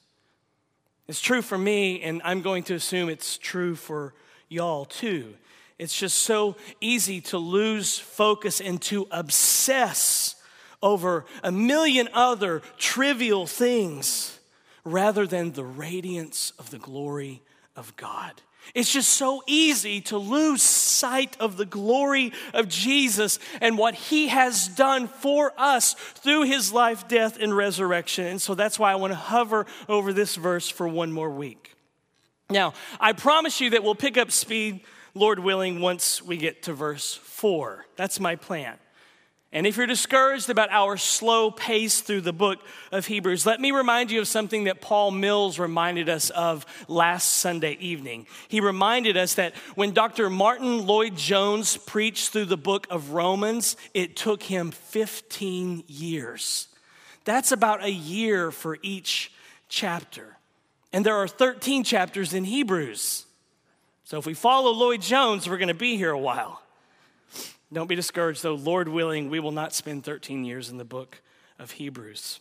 It's 1.09 1.19
true 1.19 1.41
for 1.41 1.57
me, 1.57 2.01
and 2.01 2.21
I'm 2.23 2.41
going 2.41 2.63
to 2.63 2.75
assume 2.75 3.09
it's 3.09 3.37
true 3.37 3.75
for 3.75 4.13
y'all 4.47 4.85
too. 4.85 5.33
It's 5.77 5.97
just 5.97 6.19
so 6.19 6.55
easy 6.79 7.19
to 7.21 7.37
lose 7.37 7.99
focus 7.99 8.61
and 8.61 8.81
to 8.83 9.05
obsess 9.11 10.35
over 10.81 11.25
a 11.43 11.51
million 11.51 12.09
other 12.13 12.61
trivial 12.77 13.45
things 13.45 14.39
rather 14.83 15.27
than 15.27 15.51
the 15.51 15.63
radiance 15.63 16.53
of 16.57 16.69
the 16.69 16.79
glory 16.79 17.41
of 17.75 17.95
God. 17.95 18.41
It's 18.75 18.91
just 18.91 19.13
so 19.13 19.41
easy 19.47 20.01
to 20.01 20.17
lose 20.17 20.61
sight 20.61 21.35
of 21.39 21.57
the 21.57 21.65
glory 21.65 22.33
of 22.53 22.67
Jesus 22.67 23.39
and 23.61 23.77
what 23.77 23.95
he 23.95 24.27
has 24.27 24.67
done 24.67 25.07
for 25.07 25.53
us 25.57 25.93
through 25.93 26.43
his 26.43 26.71
life, 26.71 27.07
death, 27.07 27.37
and 27.39 27.55
resurrection. 27.55 28.25
And 28.25 28.41
so 28.41 28.53
that's 28.53 28.77
why 28.77 28.91
I 28.91 28.95
want 28.95 29.11
to 29.11 29.17
hover 29.17 29.65
over 29.87 30.13
this 30.13 30.35
verse 30.35 30.69
for 30.69 30.87
one 30.87 31.11
more 31.11 31.31
week. 31.31 31.75
Now, 32.49 32.73
I 32.99 33.13
promise 33.13 33.59
you 33.61 33.71
that 33.71 33.83
we'll 33.83 33.95
pick 33.95 34.17
up 34.17 34.31
speed, 34.31 34.81
Lord 35.13 35.39
willing, 35.39 35.81
once 35.81 36.21
we 36.21 36.37
get 36.37 36.63
to 36.63 36.73
verse 36.73 37.15
4. 37.15 37.85
That's 37.95 38.19
my 38.19 38.35
plan. 38.35 38.77
And 39.51 39.65
if 39.65 39.77
you're 39.77 39.87
discouraged 39.87 40.51
about 40.51 40.69
our 40.69 40.95
slow 40.95 41.49
pace 41.49 42.01
through 42.01 42.21
the 42.21 42.31
book 42.31 42.59
of 42.91 43.07
Hebrews, 43.07 43.47
let 43.47 43.59
me 43.59 43.71
remind 43.71 44.11
you 44.11 44.19
of 44.19 44.27
something 44.27 44.65
that 44.65 44.79
Paul 44.79 45.09
Mills 45.09 45.57
reminded 45.57 46.07
us 46.07 46.29
of 46.29 46.67
last 46.87 47.37
Sunday 47.37 47.75
evening. 47.79 48.27
He 48.47 48.61
reminded 48.61 49.17
us 49.17 49.33
that 49.35 49.55
when 49.73 49.91
Dr. 49.91 50.29
Martyn 50.29 50.85
Lloyd-Jones 50.85 51.77
preached 51.77 52.29
through 52.29 52.45
the 52.45 52.57
book 52.57 52.85
of 52.91 53.09
Romans, 53.09 53.75
it 53.95 54.15
took 54.15 54.43
him 54.43 54.69
15 54.69 55.83
years. 55.87 56.67
That's 57.25 57.51
about 57.51 57.83
a 57.83 57.91
year 57.91 58.51
for 58.51 58.77
each 58.83 59.31
chapter. 59.67 60.37
And 60.93 61.03
there 61.03 61.15
are 61.15 61.27
13 61.27 61.83
chapters 61.83 62.35
in 62.35 62.43
Hebrews. 62.43 63.25
So 64.03 64.19
if 64.19 64.27
we 64.27 64.35
follow 64.35 64.71
Lloyd-Jones, 64.71 65.49
we're 65.49 65.57
going 65.57 65.69
to 65.69 65.73
be 65.73 65.97
here 65.97 66.11
a 66.11 66.19
while. 66.19 66.61
Don't 67.71 67.87
be 67.87 67.95
discouraged, 67.95 68.41
though. 68.41 68.55
Lord 68.55 68.87
willing, 68.87 69.29
we 69.29 69.39
will 69.39 69.51
not 69.51 69.73
spend 69.73 70.03
13 70.03 70.43
years 70.43 70.69
in 70.69 70.77
the 70.77 70.85
book 70.85 71.21
of 71.59 71.71
Hebrews. 71.71 72.39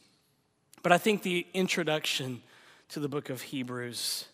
But 0.82 0.92
I 0.92 0.98
think 0.98 1.22
the 1.22 1.46
introduction 1.52 2.40
to 2.90 3.00
the 3.00 3.08
book 3.08 3.28
of 3.28 3.42
Hebrews 3.42 4.24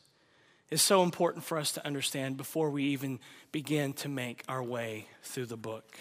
is 0.71 0.83
so 0.83 1.03
important 1.03 1.45
for 1.45 1.59
us 1.59 1.73
to 1.73 1.85
understand 1.85 2.37
before 2.37 2.71
we 2.71 2.85
even 2.85 3.19
begin 3.51 3.93
to 3.95 4.09
make 4.09 4.45
our 4.49 4.63
way 4.63 5.09
through 5.25 5.47
the 5.47 5.57
book. 5.57 5.97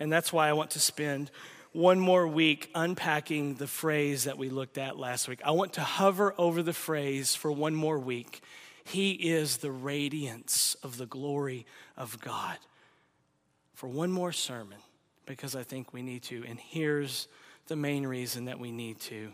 And 0.00 0.10
that's 0.10 0.32
why 0.32 0.48
I 0.48 0.54
want 0.54 0.70
to 0.70 0.80
spend 0.80 1.30
one 1.72 2.00
more 2.00 2.26
week 2.26 2.70
unpacking 2.74 3.56
the 3.56 3.66
phrase 3.66 4.24
that 4.24 4.38
we 4.38 4.48
looked 4.48 4.78
at 4.78 4.98
last 4.98 5.28
week. 5.28 5.40
I 5.44 5.50
want 5.50 5.74
to 5.74 5.82
hover 5.82 6.34
over 6.38 6.62
the 6.62 6.72
phrase 6.72 7.34
for 7.34 7.52
one 7.52 7.74
more 7.74 7.98
week. 7.98 8.42
He 8.82 9.12
is 9.12 9.58
the 9.58 9.70
radiance 9.70 10.74
of 10.82 10.96
the 10.96 11.04
glory 11.04 11.66
of 11.98 12.18
God 12.22 12.56
for 13.78 13.86
one 13.86 14.10
more 14.10 14.32
sermon 14.32 14.78
because 15.24 15.54
I 15.54 15.62
think 15.62 15.92
we 15.92 16.02
need 16.02 16.24
to. 16.24 16.42
And 16.48 16.58
here's 16.58 17.28
the 17.68 17.76
main 17.76 18.04
reason 18.04 18.46
that 18.46 18.58
we 18.58 18.72
need 18.72 18.98
to 19.02 19.28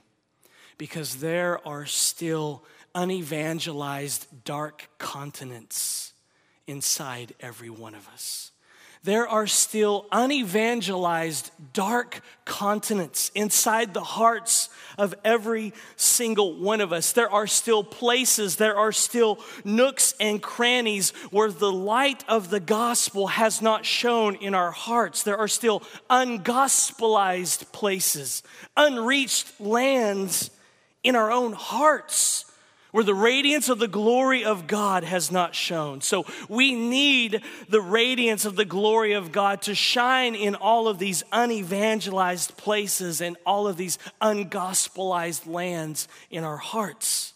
because 0.76 1.16
there 1.16 1.66
are 1.66 1.86
still 1.86 2.62
unevangelized 2.94 4.26
dark 4.44 4.90
continents 4.98 6.12
inside 6.66 7.32
every 7.40 7.70
one 7.70 7.94
of 7.94 8.06
us 8.08 8.50
there 9.04 9.28
are 9.28 9.46
still 9.46 10.06
unevangelized 10.10 11.50
dark 11.74 12.22
continents 12.46 13.30
inside 13.34 13.92
the 13.92 14.02
hearts 14.02 14.70
of 14.96 15.14
every 15.24 15.74
single 15.96 16.58
one 16.58 16.80
of 16.80 16.90
us. 16.90 17.12
There 17.12 17.30
are 17.30 17.46
still 17.46 17.84
places, 17.84 18.56
there 18.56 18.76
are 18.76 18.92
still 18.92 19.40
nooks 19.62 20.14
and 20.18 20.42
crannies 20.42 21.10
where 21.30 21.50
the 21.50 21.72
light 21.72 22.24
of 22.28 22.48
the 22.48 22.60
gospel 22.60 23.26
has 23.26 23.60
not 23.60 23.84
shone 23.84 24.36
in 24.36 24.54
our 24.54 24.70
hearts. 24.70 25.22
There 25.22 25.38
are 25.38 25.48
still 25.48 25.80
ungospelized 26.08 27.72
places, 27.72 28.42
unreached 28.74 29.60
lands 29.60 30.50
in 31.02 31.14
our 31.14 31.30
own 31.30 31.52
hearts 31.52 32.46
where 32.94 33.02
the 33.02 33.12
radiance 33.12 33.68
of 33.68 33.80
the 33.80 33.88
glory 33.88 34.44
of 34.44 34.68
God 34.68 35.02
has 35.02 35.32
not 35.32 35.52
shone. 35.52 36.00
So 36.00 36.26
we 36.48 36.76
need 36.76 37.42
the 37.68 37.80
radiance 37.80 38.44
of 38.44 38.54
the 38.54 38.64
glory 38.64 39.14
of 39.14 39.32
God 39.32 39.62
to 39.62 39.74
shine 39.74 40.36
in 40.36 40.54
all 40.54 40.86
of 40.86 41.00
these 41.00 41.24
unevangelized 41.32 42.56
places 42.56 43.20
and 43.20 43.36
all 43.44 43.66
of 43.66 43.76
these 43.76 43.98
ungospelized 44.22 45.44
lands 45.48 46.06
in 46.30 46.44
our 46.44 46.56
hearts. 46.56 47.32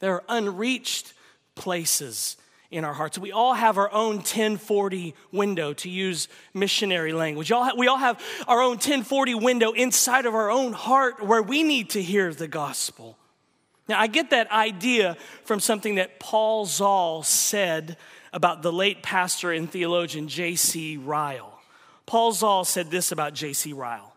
There 0.00 0.16
are 0.16 0.24
unreached 0.28 1.14
places 1.54 2.36
in 2.70 2.84
our 2.84 2.92
hearts. 2.92 3.18
We 3.18 3.32
all 3.32 3.54
have 3.54 3.78
our 3.78 3.90
own 3.90 4.16
1040 4.16 5.14
window, 5.32 5.72
to 5.72 5.88
use 5.88 6.28
missionary 6.52 7.14
language. 7.14 7.50
We 7.74 7.86
all 7.86 7.96
have 7.96 8.22
our 8.46 8.60
own 8.60 8.72
1040 8.72 9.36
window 9.36 9.72
inside 9.72 10.26
of 10.26 10.34
our 10.34 10.50
own 10.50 10.74
heart 10.74 11.26
where 11.26 11.40
we 11.42 11.62
need 11.62 11.88
to 11.90 12.02
hear 12.02 12.34
the 12.34 12.48
gospel. 12.48 13.16
Now, 13.88 13.98
I 14.00 14.06
get 14.06 14.30
that 14.30 14.50
idea 14.50 15.16
from 15.44 15.60
something 15.60 15.96
that 15.96 16.20
Paul 16.20 16.66
Zahl 16.66 17.22
said 17.22 17.96
about 18.32 18.62
the 18.62 18.72
late 18.72 19.02
pastor 19.02 19.50
and 19.52 19.70
theologian 19.70 20.28
J.C. 20.28 20.96
Ryle. 20.96 21.60
Paul 22.06 22.32
Zahl 22.32 22.64
said 22.64 22.90
this 22.90 23.12
about 23.12 23.34
J.C. 23.34 23.72
Ryle. 23.72 24.14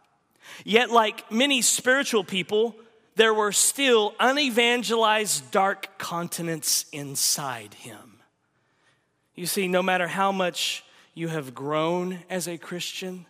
Yet, 0.63 0.91
like 0.91 1.31
many 1.31 1.61
spiritual 1.61 2.23
people, 2.23 2.75
there 3.15 3.33
were 3.33 3.51
still 3.51 4.13
unevangelized 4.19 5.51
dark 5.51 5.97
continents 5.97 6.85
inside 6.91 7.73
him. 7.75 8.19
You 9.35 9.45
see, 9.45 9.67
no 9.67 9.81
matter 9.81 10.07
how 10.07 10.31
much 10.31 10.83
you 11.13 11.27
have 11.27 11.53
grown 11.55 12.19
as 12.29 12.47
a 12.47 12.57
Christian, 12.57 13.25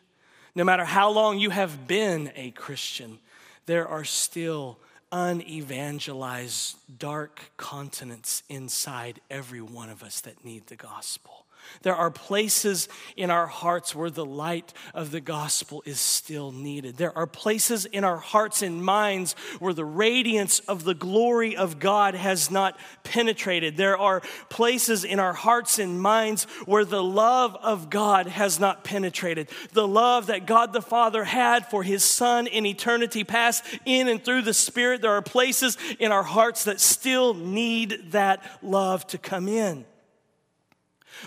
no 0.55 0.63
matter 0.63 0.85
how 0.85 1.09
long 1.09 1.39
you 1.39 1.49
have 1.49 1.87
been 1.87 2.31
a 2.35 2.51
Christian, 2.51 3.19
there 3.65 3.87
are 3.87 4.03
still 4.03 4.79
unevangelized 5.13 6.75
dark 6.97 7.51
continents 7.55 8.41
inside 8.49 9.21
every 9.29 9.61
one 9.61 9.89
of 9.89 10.01
us 10.01 10.21
that 10.21 10.43
need 10.43 10.65
the 10.67 10.75
gospel. 10.75 11.42
There 11.81 11.95
are 11.95 12.11
places 12.11 12.87
in 13.15 13.29
our 13.29 13.47
hearts 13.47 13.95
where 13.95 14.09
the 14.09 14.25
light 14.25 14.73
of 14.93 15.11
the 15.11 15.21
gospel 15.21 15.83
is 15.85 15.99
still 15.99 16.51
needed. 16.51 16.97
There 16.97 17.17
are 17.17 17.27
places 17.27 17.85
in 17.85 18.03
our 18.03 18.17
hearts 18.17 18.61
and 18.61 18.83
minds 18.83 19.33
where 19.59 19.73
the 19.73 19.85
radiance 19.85 20.59
of 20.61 20.83
the 20.83 20.93
glory 20.93 21.55
of 21.55 21.79
God 21.79 22.15
has 22.15 22.49
not 22.49 22.77
penetrated. 23.03 23.77
There 23.77 23.97
are 23.97 24.21
places 24.49 25.03
in 25.03 25.19
our 25.19 25.33
hearts 25.33 25.79
and 25.79 26.01
minds 26.01 26.45
where 26.65 26.85
the 26.85 27.03
love 27.03 27.55
of 27.61 27.89
God 27.89 28.27
has 28.27 28.59
not 28.59 28.83
penetrated. 28.83 29.49
The 29.71 29.87
love 29.87 30.27
that 30.27 30.45
God 30.45 30.73
the 30.73 30.81
Father 30.81 31.23
had 31.23 31.69
for 31.69 31.83
his 31.83 32.03
Son 32.03 32.47
in 32.47 32.65
eternity 32.65 33.23
past, 33.23 33.63
in 33.85 34.07
and 34.07 34.23
through 34.23 34.43
the 34.43 34.53
Spirit. 34.53 35.01
There 35.01 35.11
are 35.11 35.21
places 35.21 35.77
in 35.99 36.11
our 36.11 36.23
hearts 36.23 36.63
that 36.65 36.79
still 36.79 37.33
need 37.33 38.11
that 38.11 38.43
love 38.61 39.05
to 39.07 39.17
come 39.17 39.47
in. 39.47 39.85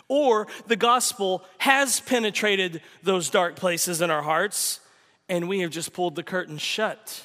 Or 0.08 0.46
the 0.66 0.76
gospel 0.76 1.44
has 1.58 2.00
penetrated 2.00 2.82
those 3.02 3.30
dark 3.30 3.56
places 3.56 4.00
in 4.00 4.10
our 4.10 4.22
hearts, 4.22 4.80
and 5.28 5.48
we 5.48 5.60
have 5.60 5.70
just 5.70 5.92
pulled 5.92 6.14
the 6.14 6.22
curtain 6.22 6.58
shut. 6.58 7.22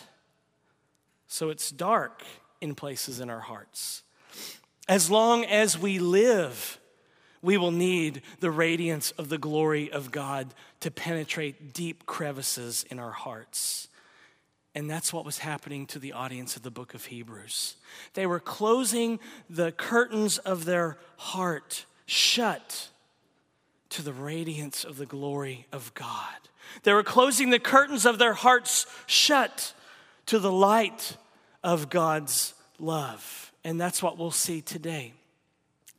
So 1.28 1.50
it's 1.50 1.72
dark 1.72 2.24
in 2.60 2.76
places 2.76 3.20
in 3.20 3.30
our 3.30 3.40
hearts. 3.40 4.04
As 4.88 5.10
long 5.10 5.46
as 5.46 5.78
we 5.78 6.00
live, 6.00 6.80
we 7.42 7.58
will 7.58 7.72
need 7.72 8.22
the 8.40 8.52
radiance 8.52 9.12
of 9.12 9.30
the 9.30 9.38
glory 9.38 9.92
of 9.92 10.12
God 10.12 10.54
to 10.82 10.92
penetrate 10.92 11.74
deep 11.74 12.06
crevices 12.06 12.86
in 12.90 13.00
our 13.00 13.12
hearts. 13.12 13.88
And 14.74 14.90
that's 14.90 15.12
what 15.12 15.26
was 15.26 15.40
happening 15.40 15.86
to 15.88 16.00
the 16.00 16.14
audience 16.14 16.56
of 16.56 16.64
the 16.64 16.72
book 16.72 16.94
of 16.94 17.06
Hebrews. 17.06 17.76
They 18.14 18.26
were 18.26 18.40
closing 18.40 19.20
the 19.50 19.72
curtains 19.72 20.38
of 20.38 20.66
their 20.66 20.98
heart 21.18 21.86
shut 22.12 22.90
to 23.90 24.02
the 24.02 24.12
radiance 24.12 24.84
of 24.84 24.98
the 24.98 25.06
glory 25.06 25.66
of 25.72 25.94
God. 25.94 26.36
They 26.84 26.92
were 26.92 27.04
closing 27.04 27.52
the 27.52 27.60
curtains 27.60 28.06
of 28.06 28.20
their 28.20 28.34
hearts 28.34 28.86
shut 29.08 29.74
to 30.26 30.38
the 30.38 30.52
light 30.52 31.16
of 31.64 31.90
God's 31.90 32.54
love. 32.80 33.54
And 33.64 33.80
that's 33.80 34.04
what 34.04 34.18
we'll 34.18 34.32
see 34.32 34.62
today. 34.62 35.14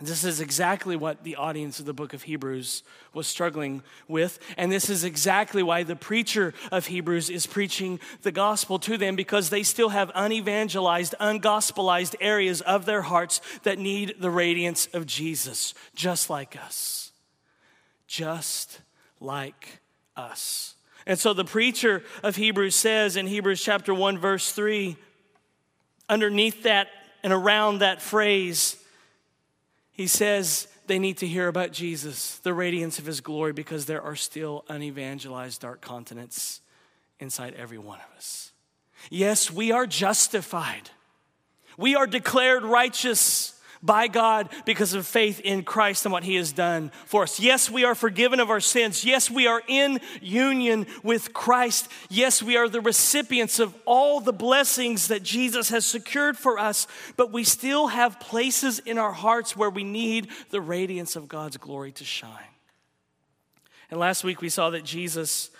This 0.06 0.24
is 0.24 0.40
exactly 0.40 0.96
what 0.96 1.22
the 1.22 1.36
audience 1.36 1.78
of 1.78 1.86
the 1.86 1.92
book 1.92 2.14
of 2.14 2.22
Hebrews 2.22 2.82
was 3.12 3.26
struggling 3.26 3.82
with. 4.08 4.38
And 4.56 4.72
this 4.72 4.88
is 4.88 5.04
exactly 5.04 5.62
why 5.62 5.82
the 5.82 5.96
preacher 5.96 6.54
of 6.70 6.86
Hebrews 6.86 7.30
is 7.30 7.46
preaching 7.46 8.00
the 8.22 8.32
gospel 8.32 8.78
to 8.80 8.96
them 8.96 9.16
because 9.16 9.50
they 9.50 9.62
still 9.62 9.90
have 9.90 10.10
unevangelized, 10.14 11.14
ungospelized 11.20 12.14
areas 12.20 12.60
of 12.62 12.86
their 12.86 13.02
hearts 13.02 13.40
that 13.64 13.78
need 13.78 14.16
the 14.18 14.30
radiance 14.30 14.88
of 14.92 15.06
Jesus, 15.06 15.74
just 15.94 16.30
like 16.30 16.56
us. 16.56 17.12
Just 18.06 18.80
like 19.20 19.80
us. 20.16 20.74
And 21.06 21.18
so 21.18 21.32
the 21.32 21.44
preacher 21.44 22.02
of 22.22 22.36
Hebrews 22.36 22.74
says 22.74 23.16
in 23.16 23.26
Hebrews 23.26 23.62
chapter 23.62 23.94
1, 23.94 24.18
verse 24.18 24.52
3, 24.52 24.96
underneath 26.08 26.62
that 26.64 26.88
and 27.22 27.32
around 27.32 27.78
that 27.78 28.02
phrase, 28.02 28.76
he 29.92 30.06
says 30.06 30.68
they 30.86 30.98
need 30.98 31.18
to 31.18 31.26
hear 31.26 31.48
about 31.48 31.72
Jesus, 31.72 32.38
the 32.38 32.54
radiance 32.54 32.98
of 32.98 33.06
his 33.06 33.20
glory, 33.20 33.52
because 33.52 33.86
there 33.86 34.02
are 34.02 34.16
still 34.16 34.64
unevangelized 34.68 35.60
dark 35.60 35.80
continents 35.80 36.60
inside 37.20 37.54
every 37.54 37.78
one 37.78 37.98
of 38.00 38.16
us. 38.16 38.52
Yes, 39.10 39.50
we 39.50 39.72
are 39.72 39.86
justified. 39.86 40.90
We 41.76 41.94
are 41.94 42.06
declared 42.06 42.64
righteous 42.64 43.58
by 43.82 44.06
God 44.06 44.48
because 44.64 44.94
of 44.94 45.06
faith 45.06 45.40
in 45.40 45.64
Christ 45.64 46.06
and 46.06 46.12
what 46.12 46.24
He 46.24 46.36
has 46.36 46.52
done 46.52 46.92
for 47.06 47.24
us. 47.24 47.40
Yes, 47.40 47.70
we 47.70 47.84
are 47.84 47.94
forgiven 47.94 48.40
of 48.40 48.50
our 48.50 48.60
sins. 48.60 49.04
Yes, 49.04 49.30
we 49.30 49.46
are 49.46 49.62
in 49.66 50.00
union 50.20 50.86
with 51.02 51.32
Christ. 51.32 51.88
Yes, 52.08 52.42
we 52.42 52.56
are 52.56 52.68
the 52.68 52.80
recipients 52.80 53.58
of 53.58 53.74
all 53.84 54.20
the 54.20 54.32
blessings 54.32 55.08
that 55.08 55.22
Jesus 55.22 55.70
has 55.70 55.84
secured 55.84 56.36
for 56.36 56.58
us, 56.58 56.86
but 57.16 57.32
we 57.32 57.44
still 57.44 57.88
have 57.88 58.20
places 58.20 58.78
in 58.78 58.98
our 58.98 59.12
hearts 59.12 59.56
where 59.56 59.70
we 59.70 59.84
need 59.84 60.28
the 60.50 60.60
radiance 60.60 61.16
of 61.16 61.28
God's 61.28 61.56
glory 61.56 61.92
to 61.92 62.04
shine. 62.04 62.30
And 63.90 63.98
last 64.00 64.24
week 64.24 64.40
we 64.40 64.48
saw 64.48 64.70
that 64.70 64.84
Jesus 64.84 65.50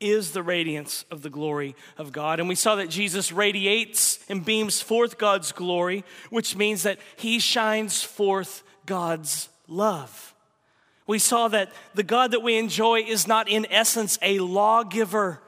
is 0.00 0.32
the 0.32 0.42
radiance 0.42 1.04
of 1.10 1.22
the 1.22 1.30
glory 1.30 1.76
of 1.98 2.12
God. 2.12 2.40
And 2.40 2.48
we 2.48 2.54
saw 2.54 2.76
that 2.76 2.90
Jesus 2.90 3.30
radiates 3.30 4.18
and 4.28 4.44
beams 4.44 4.80
forth 4.80 5.18
God's 5.18 5.52
glory, 5.52 6.04
which 6.30 6.56
means 6.56 6.82
that 6.82 6.98
he 7.16 7.38
shines 7.38 8.02
forth 8.02 8.62
God's 8.86 9.48
love. 9.68 10.34
We 11.06 11.18
saw 11.18 11.48
that 11.48 11.72
the 11.94 12.02
God 12.02 12.30
that 12.30 12.40
we 12.40 12.56
enjoy 12.56 13.00
is 13.00 13.26
not 13.26 13.48
in 13.48 13.66
essence 13.70 14.18
a 14.22 14.38
lawgiver, 14.38 15.42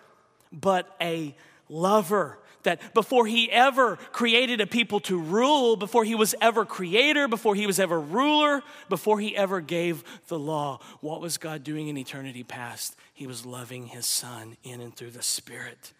but 0.52 0.94
a 1.00 1.34
lover 1.68 2.38
that 2.62 2.94
before 2.94 3.26
he 3.26 3.50
ever 3.50 3.96
created 4.12 4.60
a 4.60 4.66
people 4.66 5.00
to 5.00 5.18
rule, 5.18 5.76
before 5.76 6.04
he 6.04 6.14
was 6.14 6.34
ever 6.40 6.64
creator, 6.64 7.28
before 7.28 7.54
he 7.54 7.66
was 7.66 7.80
ever 7.80 8.00
ruler, 8.00 8.62
before 8.88 9.20
he 9.20 9.36
ever 9.36 9.60
gave 9.60 10.04
the 10.28 10.38
law, 10.38 10.80
what 11.00 11.20
was 11.20 11.38
God 11.38 11.64
doing 11.64 11.88
in 11.88 11.96
eternity 11.96 12.42
past? 12.42 12.96
He 13.14 13.26
was 13.26 13.46
loving 13.46 13.86
his 13.86 14.06
son 14.06 14.56
in 14.62 14.80
and 14.80 14.94
through 14.94 15.10
the 15.10 15.22
Spirit. 15.22 15.92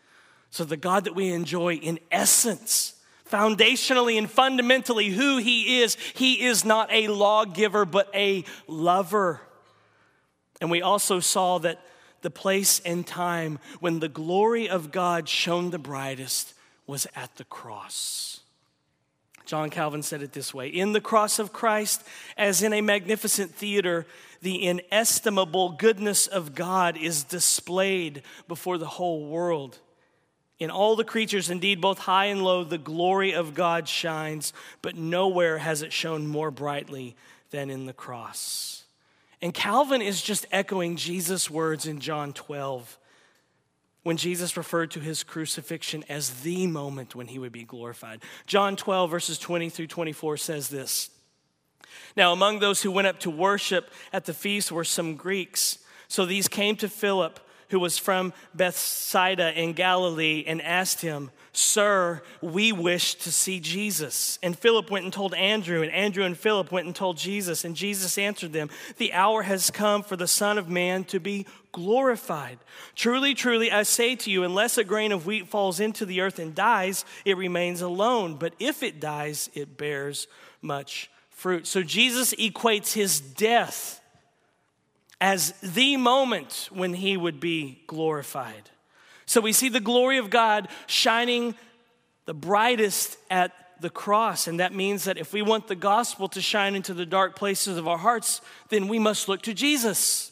So 0.50 0.64
the 0.64 0.76
God 0.76 1.04
that 1.04 1.14
we 1.14 1.30
enjoy 1.30 1.76
in 1.76 1.98
essence, 2.10 2.94
foundationally 3.30 4.18
and 4.18 4.30
fundamentally 4.30 5.08
who 5.08 5.38
he 5.38 5.80
is, 5.80 5.96
he 6.14 6.44
is 6.44 6.64
not 6.64 6.92
a 6.92 7.08
lawgiver, 7.08 7.84
but 7.84 8.10
a 8.14 8.44
lover. 8.66 9.40
And 10.60 10.70
we 10.70 10.82
also 10.82 11.20
saw 11.20 11.58
that 11.58 11.80
the 12.22 12.30
place 12.30 12.80
and 12.80 13.06
time 13.06 13.58
when 13.80 14.00
the 14.00 14.08
glory 14.08 14.68
of 14.68 14.90
God 14.90 15.28
shone 15.28 15.70
the 15.70 15.78
brightest 15.78 16.54
was 16.86 17.06
at 17.14 17.36
the 17.36 17.44
cross. 17.44 18.40
John 19.44 19.70
Calvin 19.70 20.02
said 20.02 20.22
it 20.22 20.32
this 20.32 20.54
way 20.54 20.68
In 20.68 20.92
the 20.92 21.00
cross 21.00 21.38
of 21.38 21.52
Christ, 21.52 22.02
as 22.36 22.62
in 22.62 22.72
a 22.72 22.80
magnificent 22.80 23.54
theater, 23.54 24.06
the 24.40 24.66
inestimable 24.66 25.70
goodness 25.70 26.26
of 26.26 26.54
God 26.54 26.96
is 26.96 27.24
displayed 27.24 28.22
before 28.48 28.78
the 28.78 28.86
whole 28.86 29.26
world. 29.26 29.78
In 30.58 30.70
all 30.70 30.94
the 30.94 31.04
creatures, 31.04 31.50
indeed, 31.50 31.80
both 31.80 31.98
high 31.98 32.26
and 32.26 32.42
low, 32.42 32.62
the 32.62 32.78
glory 32.78 33.34
of 33.34 33.54
God 33.54 33.88
shines, 33.88 34.52
but 34.80 34.96
nowhere 34.96 35.58
has 35.58 35.82
it 35.82 35.92
shone 35.92 36.26
more 36.26 36.50
brightly 36.50 37.16
than 37.50 37.68
in 37.68 37.86
the 37.86 37.92
cross. 37.92 38.81
And 39.42 39.52
Calvin 39.52 40.00
is 40.00 40.22
just 40.22 40.46
echoing 40.52 40.94
Jesus' 40.94 41.50
words 41.50 41.86
in 41.86 41.98
John 41.98 42.32
12 42.32 42.96
when 44.04 44.16
Jesus 44.16 44.56
referred 44.56 44.92
to 44.92 45.00
his 45.00 45.24
crucifixion 45.24 46.04
as 46.08 46.42
the 46.42 46.68
moment 46.68 47.16
when 47.16 47.26
he 47.26 47.40
would 47.40 47.52
be 47.52 47.64
glorified. 47.64 48.22
John 48.46 48.76
12, 48.76 49.10
verses 49.10 49.38
20 49.38 49.68
through 49.68 49.88
24 49.88 50.36
says 50.36 50.68
this 50.68 51.10
Now, 52.16 52.32
among 52.32 52.60
those 52.60 52.82
who 52.82 52.92
went 52.92 53.08
up 53.08 53.18
to 53.20 53.30
worship 53.30 53.90
at 54.12 54.24
the 54.24 54.34
feast 54.34 54.70
were 54.70 54.84
some 54.84 55.16
Greeks. 55.16 55.78
So 56.06 56.24
these 56.24 56.46
came 56.46 56.76
to 56.76 56.88
Philip, 56.88 57.40
who 57.72 57.80
was 57.80 57.98
from 57.98 58.34
Bethsaida 58.54 59.58
in 59.58 59.72
Galilee, 59.72 60.44
and 60.46 60.60
asked 60.62 61.00
him, 61.00 61.30
Sir, 61.54 62.22
we 62.40 62.70
wish 62.70 63.14
to 63.16 63.32
see 63.32 63.60
Jesus. 63.60 64.38
And 64.42 64.58
Philip 64.58 64.90
went 64.90 65.04
and 65.04 65.12
told 65.12 65.34
Andrew, 65.34 65.82
and 65.82 65.90
Andrew 65.90 66.24
and 66.24 66.36
Philip 66.36 66.70
went 66.70 66.86
and 66.86 66.94
told 66.94 67.16
Jesus. 67.16 67.64
And 67.64 67.74
Jesus 67.74 68.18
answered 68.18 68.52
them, 68.52 68.68
The 68.98 69.14
hour 69.14 69.42
has 69.42 69.70
come 69.70 70.02
for 70.02 70.16
the 70.16 70.26
Son 70.28 70.58
of 70.58 70.68
Man 70.68 71.04
to 71.04 71.18
be 71.18 71.46
glorified. 71.72 72.58
Truly, 72.94 73.34
truly, 73.34 73.72
I 73.72 73.84
say 73.84 74.16
to 74.16 74.30
you, 74.30 74.44
unless 74.44 74.76
a 74.76 74.84
grain 74.84 75.12
of 75.12 75.26
wheat 75.26 75.48
falls 75.48 75.80
into 75.80 76.04
the 76.04 76.20
earth 76.20 76.38
and 76.38 76.54
dies, 76.54 77.06
it 77.24 77.38
remains 77.38 77.80
alone. 77.80 78.36
But 78.36 78.54
if 78.58 78.82
it 78.82 79.00
dies, 79.00 79.48
it 79.54 79.78
bears 79.78 80.28
much 80.60 81.10
fruit. 81.30 81.66
So 81.66 81.82
Jesus 81.82 82.34
equates 82.34 82.92
his 82.92 83.18
death 83.18 84.01
as 85.22 85.52
the 85.62 85.96
moment 85.96 86.68
when 86.72 86.92
he 86.92 87.16
would 87.16 87.38
be 87.38 87.80
glorified. 87.86 88.70
So 89.24 89.40
we 89.40 89.52
see 89.52 89.68
the 89.68 89.78
glory 89.78 90.18
of 90.18 90.30
God 90.30 90.66
shining 90.88 91.54
the 92.24 92.34
brightest 92.34 93.16
at 93.30 93.52
the 93.80 93.88
cross. 93.88 94.48
And 94.48 94.58
that 94.58 94.74
means 94.74 95.04
that 95.04 95.18
if 95.18 95.32
we 95.32 95.40
want 95.40 95.68
the 95.68 95.76
gospel 95.76 96.26
to 96.30 96.40
shine 96.40 96.74
into 96.74 96.92
the 96.92 97.06
dark 97.06 97.36
places 97.36 97.78
of 97.78 97.86
our 97.86 97.98
hearts, 97.98 98.40
then 98.68 98.88
we 98.88 98.98
must 98.98 99.28
look 99.28 99.42
to 99.42 99.54
Jesus. 99.54 100.31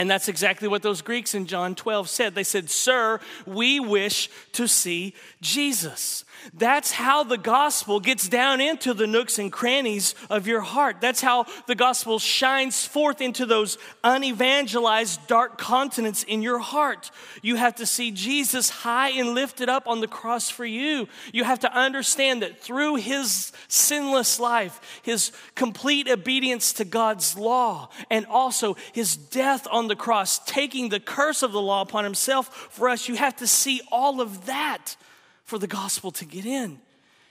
And 0.00 0.08
that's 0.10 0.28
exactly 0.28 0.66
what 0.66 0.80
those 0.80 1.02
Greeks 1.02 1.34
in 1.34 1.44
John 1.44 1.74
12 1.74 2.08
said. 2.08 2.34
They 2.34 2.42
said, 2.42 2.70
Sir, 2.70 3.20
we 3.44 3.80
wish 3.80 4.30
to 4.52 4.66
see 4.66 5.14
Jesus. 5.42 6.24
That's 6.54 6.92
how 6.92 7.22
the 7.22 7.36
gospel 7.36 8.00
gets 8.00 8.28
down 8.28 8.60
into 8.60 8.94
the 8.94 9.06
nooks 9.06 9.38
and 9.38 9.52
crannies 9.52 10.14
of 10.28 10.46
your 10.46 10.62
heart. 10.62 11.00
That's 11.00 11.20
how 11.20 11.44
the 11.66 11.74
gospel 11.74 12.18
shines 12.18 12.86
forth 12.86 13.20
into 13.20 13.46
those 13.46 13.78
unevangelized 14.02 15.26
dark 15.26 15.58
continents 15.58 16.22
in 16.22 16.42
your 16.42 16.58
heart. 16.58 17.10
You 17.42 17.56
have 17.56 17.74
to 17.76 17.86
see 17.86 18.10
Jesus 18.10 18.70
high 18.70 19.10
and 19.10 19.34
lifted 19.34 19.68
up 19.68 19.86
on 19.86 20.00
the 20.00 20.08
cross 20.08 20.48
for 20.50 20.64
you. 20.64 21.08
You 21.32 21.44
have 21.44 21.60
to 21.60 21.72
understand 21.78 22.42
that 22.42 22.60
through 22.60 22.96
his 22.96 23.52
sinless 23.68 24.40
life, 24.40 25.00
his 25.02 25.32
complete 25.54 26.08
obedience 26.08 26.72
to 26.74 26.84
God's 26.84 27.36
law, 27.36 27.90
and 28.10 28.26
also 28.26 28.76
his 28.92 29.16
death 29.16 29.66
on 29.70 29.88
the 29.90 29.96
cross, 29.96 30.38
taking 30.46 30.88
the 30.88 31.00
curse 31.00 31.42
of 31.42 31.52
the 31.52 31.60
law 31.60 31.82
upon 31.82 32.04
himself 32.04 32.48
for 32.70 32.88
us, 32.88 33.08
you 33.08 33.16
have 33.16 33.36
to 33.36 33.46
see 33.46 33.82
all 33.92 34.22
of 34.22 34.46
that 34.46 34.96
for 35.44 35.58
the 35.58 35.66
gospel 35.66 36.10
to 36.12 36.24
get 36.24 36.46
in. 36.46 36.80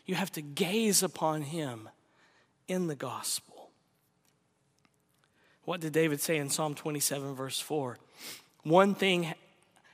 You 0.05 0.15
have 0.15 0.31
to 0.33 0.41
gaze 0.41 1.01
upon 1.01 1.41
him 1.41 1.89
in 2.67 2.87
the 2.87 2.95
gospel. 2.95 3.71
What 5.65 5.81
did 5.81 5.93
David 5.93 6.19
say 6.19 6.37
in 6.37 6.49
Psalm 6.49 6.75
27, 6.75 7.35
verse 7.35 7.59
4? 7.59 7.97
One 8.63 8.95
thing 8.95 9.33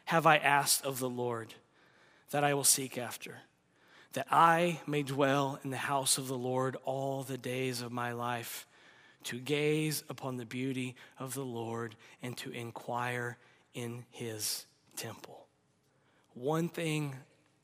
have 0.06 0.25
I 0.25 0.38
asked 0.38 0.86
of 0.86 0.99
the 0.99 1.10
Lord 1.10 1.54
that 2.32 2.43
I 2.43 2.54
will 2.54 2.63
seek 2.63 2.97
after, 2.97 3.39
that 4.13 4.28
I 4.32 4.80
may 4.88 5.04
dwell 5.04 5.60
in 5.63 5.69
the 5.69 5.78
house 5.78 6.17
of 6.17 6.28
the 6.28 6.38
Lord 6.38 6.78
all 6.86 7.23
the 7.23 7.38
days 7.38 7.82
of 7.82 7.91
my 7.91 8.13
life, 8.13 8.65
to 9.26 9.40
gaze 9.40 10.04
upon 10.10 10.38
the 10.38 10.46
beauty 10.46 10.96
of 11.20 11.34
the 11.34 11.44
Lord 11.44 11.96
and 12.22 12.38
to 12.38 12.52
inquire 12.52 13.38
in 13.74 14.06
his 14.12 14.66
temple. 14.96 15.46
One 16.34 16.70
thing 16.70 17.16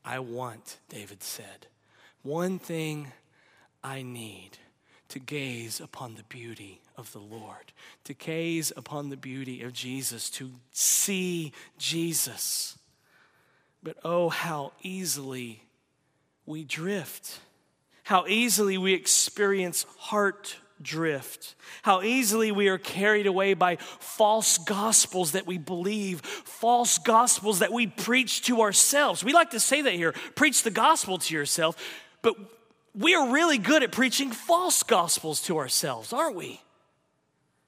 I 0.04 0.18
want, 0.18 0.78
David 0.88 1.22
said. 1.22 1.66
One 2.22 2.58
thing 2.58 3.12
I 3.82 4.02
need 4.02 4.58
to 5.08 5.18
gaze 5.18 5.80
upon 5.80 6.14
the 6.14 6.22
beauty 6.24 6.80
of 6.96 7.12
the 7.12 7.18
Lord, 7.18 7.72
to 8.04 8.14
gaze 8.14 8.72
upon 8.76 9.10
the 9.10 9.16
beauty 9.16 9.62
of 9.62 9.72
Jesus, 9.72 10.30
to 10.30 10.50
see 10.72 11.52
Jesus. 11.78 12.78
But 13.82 13.98
oh, 14.04 14.30
how 14.30 14.72
easily 14.82 15.64
we 16.46 16.64
drift, 16.64 17.40
how 18.04 18.26
easily 18.26 18.78
we 18.78 18.94
experience 18.94 19.84
heart 19.98 20.56
drift, 20.82 21.54
how 21.82 22.02
easily 22.02 22.52
we 22.52 22.68
are 22.68 22.78
carried 22.78 23.26
away 23.26 23.54
by 23.54 23.76
false 23.76 24.58
gospels 24.58 25.32
that 25.32 25.46
we 25.46 25.58
believe, 25.58 26.20
false 26.20 26.98
gospels 26.98 27.60
that 27.60 27.72
we 27.72 27.86
preach 27.86 28.42
to 28.42 28.60
ourselves. 28.60 29.24
We 29.24 29.32
like 29.32 29.50
to 29.50 29.60
say 29.60 29.82
that 29.82 29.94
here 29.94 30.12
preach 30.34 30.62
the 30.62 30.70
gospel 30.70 31.18
to 31.18 31.34
yourself, 31.34 31.76
but 32.22 32.34
we 32.94 33.14
are 33.14 33.32
really 33.32 33.58
good 33.58 33.82
at 33.82 33.92
preaching 33.92 34.30
false 34.32 34.82
gospels 34.82 35.40
to 35.42 35.58
ourselves, 35.58 36.12
aren't 36.12 36.36
we? 36.36 36.60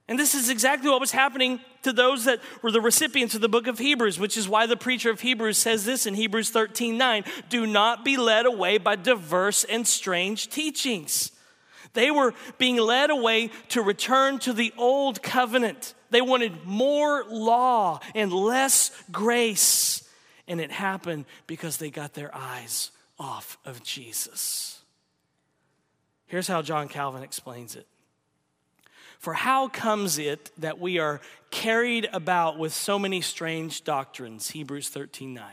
And 0.07 0.19
this 0.19 0.35
is 0.35 0.51
exactly 0.51 0.91
what 0.91 1.01
was 1.01 1.13
happening 1.13 1.61
to 1.83 1.93
those 1.93 2.27
that 2.27 2.41
were 2.63 2.71
the 2.71 2.81
recipients 2.81 3.35
of 3.35 3.41
the 3.41 3.49
book 3.49 3.67
of 3.67 3.79
Hebrews, 3.79 4.19
which 4.19 4.37
is 4.37 4.47
why 4.47 4.67
the 4.67 4.77
preacher 4.77 5.11
of 5.11 5.21
Hebrews 5.21 5.57
says 5.57 5.87
this 5.87 6.05
in 6.05 6.15
Hebrews 6.15 6.51
13 6.51 6.99
9 6.99 7.25
Do 7.49 7.67
not 7.67 8.05
be 8.05 8.19
led 8.19 8.45
away 8.45 8.77
by 8.77 8.97
diverse 8.97 9.65
and 9.65 9.87
strange 9.87 10.51
teachings 10.51 11.31
they 11.95 12.11
were 12.11 12.35
being 12.59 12.77
led 12.77 13.11
away 13.11 13.51
to 13.71 13.83
return 13.83 14.39
to 14.41 14.53
the 14.53 14.73
old 14.77 15.23
covenant. 15.23 15.95
They 16.11 16.21
wanted 16.21 16.65
more 16.65 17.25
law 17.29 18.01
and 18.15 18.33
less 18.33 18.91
grace. 19.11 20.09
And 20.47 20.61
it 20.61 20.71
happened 20.71 21.25
because 21.47 21.79
they 21.79 21.91
got 21.91 22.13
their 22.15 22.35
eyes 22.35 22.91
off 23.19 23.57
of 23.65 23.83
Jesus. 23.83 24.81
Here's 26.27 26.49
how 26.49 26.63
John 26.63 26.89
Calvin 26.89 27.23
explains 27.23 27.77
it. 27.77 27.87
For 29.19 29.33
how 29.33 29.69
comes 29.69 30.19
it 30.19 30.51
that 30.59 30.79
we 30.79 30.99
are 30.99 31.21
carried 31.51 32.09
about 32.13 32.59
with 32.59 32.75
so 32.75 32.99
many 32.99 33.21
strange 33.23 33.85
doctrines? 33.85 34.51
Hebrews 34.51 34.91
13 34.91 35.33
9. 35.33 35.45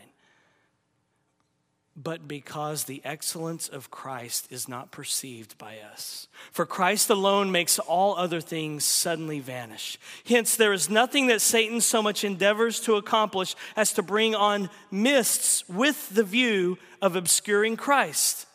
But 1.95 2.27
because 2.27 2.85
the 2.85 3.01
excellence 3.03 3.67
of 3.67 3.91
Christ 3.91 4.47
is 4.49 4.69
not 4.69 4.91
perceived 4.91 5.57
by 5.57 5.79
us. 5.79 6.27
For 6.51 6.65
Christ 6.65 7.09
alone 7.09 7.51
makes 7.51 7.79
all 7.79 8.15
other 8.15 8.39
things 8.39 8.85
suddenly 8.85 9.39
vanish. 9.41 9.99
Hence, 10.25 10.55
there 10.55 10.71
is 10.71 10.89
nothing 10.89 11.27
that 11.27 11.41
Satan 11.41 11.81
so 11.81 12.01
much 12.01 12.23
endeavors 12.23 12.79
to 12.81 12.95
accomplish 12.95 13.55
as 13.75 13.91
to 13.93 14.01
bring 14.01 14.35
on 14.35 14.69
mists 14.89 15.67
with 15.67 16.09
the 16.09 16.23
view 16.23 16.77
of 17.01 17.15
obscuring 17.15 17.75
Christ, 17.75 18.47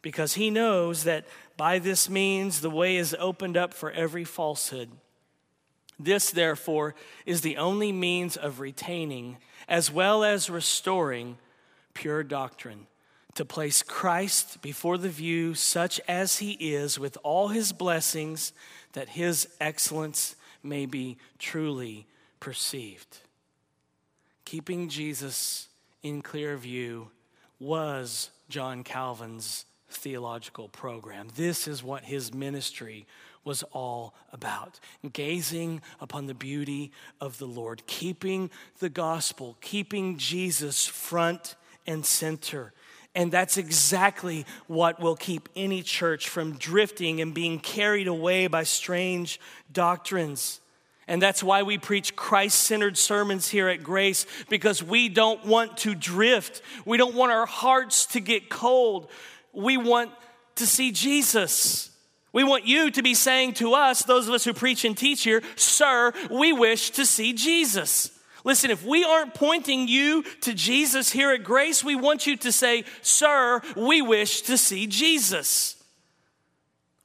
because 0.00 0.34
he 0.34 0.48
knows 0.48 1.04
that 1.04 1.26
by 1.58 1.78
this 1.78 2.08
means 2.08 2.60
the 2.60 2.70
way 2.70 2.96
is 2.96 3.14
opened 3.18 3.58
up 3.58 3.74
for 3.74 3.90
every 3.90 4.24
falsehood. 4.24 4.90
This, 5.98 6.30
therefore, 6.30 6.94
is 7.26 7.42
the 7.42 7.58
only 7.58 7.92
means 7.92 8.38
of 8.38 8.58
retaining 8.58 9.36
as 9.68 9.92
well 9.92 10.24
as 10.24 10.48
restoring 10.48 11.36
pure 11.94 12.22
doctrine, 12.22 12.86
to 13.34 13.44
place 13.44 13.82
Christ 13.82 14.60
before 14.60 14.98
the 14.98 15.08
view, 15.08 15.54
such 15.54 16.00
as 16.08 16.38
he 16.38 16.52
is, 16.52 16.98
with 16.98 17.16
all 17.22 17.48
his 17.48 17.72
blessings, 17.72 18.52
that 18.92 19.10
his 19.10 19.48
excellence 19.60 20.34
may 20.62 20.86
be 20.86 21.16
truly 21.38 22.06
perceived. 22.40 23.18
Keeping 24.44 24.88
Jesus 24.88 25.68
in 26.02 26.22
clear 26.22 26.56
view 26.56 27.10
was 27.58 28.30
John 28.48 28.82
Calvin's 28.82 29.64
theological 29.88 30.68
program. 30.68 31.28
This 31.36 31.68
is 31.68 31.82
what 31.82 32.04
his 32.04 32.34
ministry 32.34 33.06
was 33.44 33.62
all 33.72 34.14
about 34.32 34.78
gazing 35.12 35.80
upon 36.00 36.26
the 36.26 36.34
beauty 36.34 36.92
of 37.20 37.38
the 37.38 37.46
Lord, 37.46 37.86
keeping 37.86 38.50
the 38.80 38.88
gospel, 38.88 39.56
keeping 39.60 40.18
Jesus 40.18 40.86
front 40.86 41.54
and 41.86 42.04
center. 42.04 42.72
And 43.14 43.32
that's 43.32 43.56
exactly 43.56 44.46
what 44.68 45.00
will 45.00 45.16
keep 45.16 45.48
any 45.56 45.82
church 45.82 46.28
from 46.28 46.52
drifting 46.52 47.20
and 47.20 47.34
being 47.34 47.58
carried 47.58 48.06
away 48.06 48.46
by 48.46 48.62
strange 48.62 49.40
doctrines. 49.72 50.60
And 51.08 51.20
that's 51.20 51.42
why 51.42 51.64
we 51.64 51.76
preach 51.76 52.14
Christ 52.14 52.60
centered 52.60 52.96
sermons 52.96 53.48
here 53.48 53.68
at 53.68 53.82
Grace, 53.82 54.26
because 54.48 54.80
we 54.80 55.08
don't 55.08 55.44
want 55.44 55.78
to 55.78 55.96
drift. 55.96 56.62
We 56.84 56.98
don't 56.98 57.16
want 57.16 57.32
our 57.32 57.46
hearts 57.46 58.06
to 58.06 58.20
get 58.20 58.48
cold. 58.48 59.10
We 59.52 59.76
want 59.76 60.12
to 60.56 60.66
see 60.66 60.92
Jesus. 60.92 61.90
We 62.32 62.44
want 62.44 62.64
you 62.64 62.92
to 62.92 63.02
be 63.02 63.14
saying 63.14 63.54
to 63.54 63.74
us, 63.74 64.04
those 64.04 64.28
of 64.28 64.34
us 64.34 64.44
who 64.44 64.54
preach 64.54 64.84
and 64.84 64.96
teach 64.96 65.24
here, 65.24 65.42
Sir, 65.56 66.12
we 66.30 66.52
wish 66.52 66.90
to 66.90 67.04
see 67.04 67.32
Jesus. 67.32 68.12
Listen, 68.44 68.70
if 68.70 68.84
we 68.84 69.04
aren't 69.04 69.34
pointing 69.34 69.88
you 69.88 70.22
to 70.42 70.54
Jesus 70.54 71.10
here 71.10 71.30
at 71.30 71.44
Grace, 71.44 71.84
we 71.84 71.96
want 71.96 72.26
you 72.26 72.36
to 72.38 72.52
say, 72.52 72.84
Sir, 73.02 73.60
we 73.76 74.02
wish 74.02 74.42
to 74.42 74.56
see 74.56 74.86
Jesus. 74.86 75.76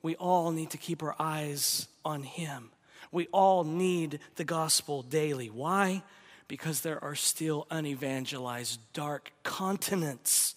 We 0.02 0.16
all 0.16 0.52
need 0.52 0.70
to 0.72 0.78
keep 0.78 1.04
our 1.04 1.16
eyes 1.20 1.88
on 2.04 2.24
Him. 2.24 2.70
We 3.12 3.28
all 3.28 3.64
need 3.64 4.20
the 4.36 4.44
gospel 4.44 5.02
daily. 5.02 5.50
Why? 5.50 6.04
Because 6.48 6.82
there 6.82 7.04
are 7.04 7.16
still 7.16 7.66
unevangelized 7.72 8.80
dark 8.94 9.32
continents 9.44 10.56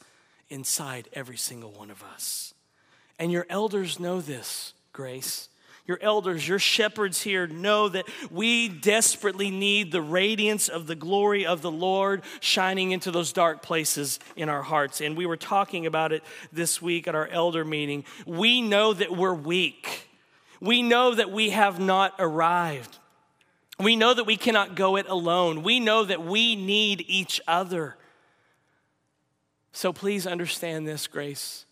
inside 0.48 1.08
every 1.12 1.36
single 1.36 1.70
one 1.70 1.90
of 1.90 2.02
us. 2.02 2.54
And 3.18 3.32
your 3.32 3.46
elders 3.48 3.98
know 3.98 4.20
this, 4.20 4.74
Grace 4.92 5.48
your 5.88 5.98
elders, 6.02 6.46
your 6.46 6.58
shepherds 6.58 7.22
here 7.22 7.46
know 7.46 7.88
that 7.88 8.04
we 8.30 8.68
desperately 8.68 9.50
need 9.50 9.90
the 9.90 10.02
radiance 10.02 10.68
of 10.68 10.86
the 10.86 10.94
glory 10.94 11.46
of 11.46 11.62
the 11.62 11.70
Lord 11.70 12.22
shining 12.40 12.92
into 12.92 13.10
those 13.10 13.32
dark 13.32 13.62
places 13.62 14.20
in 14.36 14.50
our 14.50 14.60
hearts. 14.60 15.00
And 15.00 15.16
we 15.16 15.24
were 15.24 15.38
talking 15.38 15.86
about 15.86 16.12
it 16.12 16.22
this 16.52 16.82
week 16.82 17.08
at 17.08 17.14
our 17.14 17.26
elder 17.28 17.64
meeting. 17.64 18.04
We 18.26 18.60
know 18.60 18.92
that 18.92 19.16
we're 19.16 19.32
weak, 19.32 20.08
we 20.60 20.82
know 20.82 21.14
that 21.14 21.32
we 21.32 21.50
have 21.50 21.80
not 21.80 22.14
arrived. 22.18 22.98
We 23.80 23.94
know 23.94 24.12
that 24.12 24.24
we 24.24 24.36
cannot 24.36 24.74
go 24.74 24.96
it 24.96 25.06
alone. 25.08 25.62
We 25.62 25.78
know 25.78 26.04
that 26.04 26.24
we 26.24 26.56
need 26.56 27.04
each 27.06 27.40
other. 27.46 27.96
So 29.70 29.92
please 29.92 30.26
understand 30.26 30.88
this, 30.88 31.06
Grace. 31.06 31.64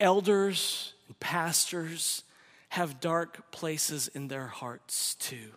Elders 0.00 0.94
and 1.06 1.20
pastors, 1.20 2.22
have 2.70 3.00
dark 3.00 3.50
places 3.50 4.08
in 4.08 4.28
their 4.28 4.46
hearts 4.46 5.14
too. 5.16 5.52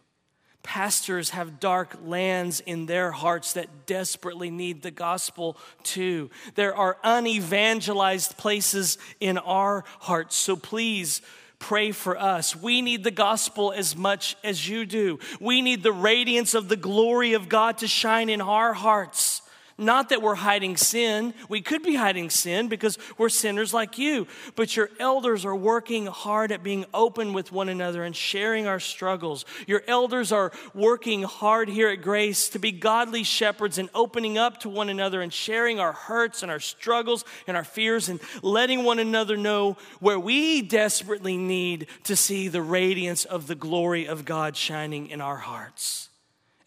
Pastors 0.63 1.31
have 1.31 1.59
dark 1.59 1.97
lands 2.05 2.59
in 2.61 2.85
their 2.85 3.11
hearts 3.11 3.53
that 3.53 3.85
desperately 3.85 4.49
need 4.49 4.81
the 4.81 4.91
gospel 4.91 5.57
too. 5.83 6.29
There 6.55 6.75
are 6.75 6.97
unevangelized 7.03 8.37
places 8.37 8.97
in 9.19 9.37
our 9.37 9.83
hearts. 9.99 10.37
So 10.37 10.55
please 10.55 11.21
pray 11.59 11.91
for 11.91 12.17
us. 12.17 12.55
We 12.55 12.81
need 12.81 13.03
the 13.03 13.11
gospel 13.11 13.73
as 13.73 13.95
much 13.95 14.35
as 14.43 14.67
you 14.67 14.85
do. 14.85 15.19
We 15.39 15.61
need 15.61 15.83
the 15.83 15.91
radiance 15.91 16.53
of 16.53 16.67
the 16.67 16.77
glory 16.77 17.33
of 17.33 17.47
God 17.47 17.77
to 17.79 17.87
shine 17.87 18.29
in 18.29 18.41
our 18.41 18.73
hearts. 18.73 19.42
Not 19.77 20.09
that 20.09 20.21
we're 20.21 20.35
hiding 20.35 20.77
sin. 20.77 21.33
We 21.49 21.61
could 21.61 21.81
be 21.81 21.95
hiding 21.95 22.29
sin 22.29 22.67
because 22.67 22.99
we're 23.17 23.29
sinners 23.29 23.73
like 23.73 23.97
you. 23.97 24.27
But 24.55 24.75
your 24.75 24.91
elders 24.99 25.45
are 25.45 25.55
working 25.55 26.05
hard 26.05 26.51
at 26.51 26.61
being 26.61 26.85
open 26.93 27.33
with 27.33 27.51
one 27.51 27.69
another 27.69 28.03
and 28.03 28.15
sharing 28.15 28.67
our 28.67 28.79
struggles. 28.79 29.45
Your 29.65 29.81
elders 29.87 30.31
are 30.31 30.51
working 30.75 31.23
hard 31.23 31.69
here 31.69 31.89
at 31.89 32.03
Grace 32.03 32.49
to 32.49 32.59
be 32.59 32.71
godly 32.71 33.23
shepherds 33.23 33.79
and 33.79 33.89
opening 33.95 34.37
up 34.37 34.59
to 34.59 34.69
one 34.69 34.89
another 34.89 35.21
and 35.21 35.33
sharing 35.33 35.79
our 35.79 35.93
hurts 35.93 36.43
and 36.43 36.51
our 36.51 36.59
struggles 36.59 37.25
and 37.47 37.57
our 37.57 37.63
fears 37.63 38.09
and 38.09 38.19
letting 38.43 38.83
one 38.83 38.99
another 38.99 39.37
know 39.37 39.77
where 39.99 40.19
we 40.19 40.61
desperately 40.61 41.35
need 41.35 41.87
to 42.03 42.15
see 42.15 42.47
the 42.47 42.61
radiance 42.61 43.25
of 43.25 43.47
the 43.47 43.55
glory 43.55 44.07
of 44.07 44.23
God 44.23 44.55
shining 44.55 45.09
in 45.09 45.19
our 45.19 45.37
hearts. 45.37 46.09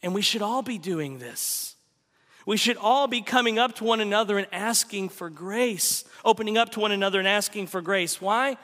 And 0.03 0.13
we 0.13 0.23
should 0.23 0.43
all 0.43 0.63
be 0.63 0.79
doing 0.79 1.19
this. 1.19 1.76
We 2.47 2.57
should 2.57 2.77
all 2.77 3.09
be 3.09 3.23
coming 3.23 3.59
up 3.59 3.75
to 3.77 3.85
one 3.85 4.01
another 4.01 4.39
and 4.39 4.47
asking 4.53 5.09
for 5.09 5.29
grace, 5.29 6.05
opening 6.25 6.57
up 6.57 6.71
to 6.71 6.81
one 6.81 6.93
another 6.93 7.19
and 7.19 7.27
asking 7.29 7.67
for 7.67 7.83
grace. 7.83 8.21
Why? 8.21 8.57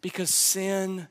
Because 0.00 0.32
sin 0.32 1.08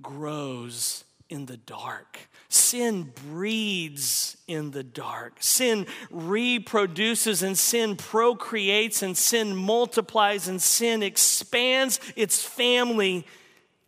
grows 0.00 1.04
in 1.28 1.46
the 1.46 1.56
dark. 1.56 2.18
Sin 2.48 3.12
breeds 3.30 4.36
in 4.46 4.70
the 4.70 4.84
dark. 4.84 5.38
Sin 5.40 5.86
reproduces 6.08 7.42
and 7.42 7.58
sin 7.58 7.96
procreates 7.96 9.02
and 9.02 9.18
sin 9.18 9.56
multiplies 9.56 10.46
and 10.46 10.62
sin 10.62 11.02
expands 11.02 11.98
its 12.14 12.44
family 12.44 13.26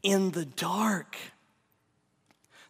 in 0.02 0.32
the 0.32 0.46
dark. 0.46 1.16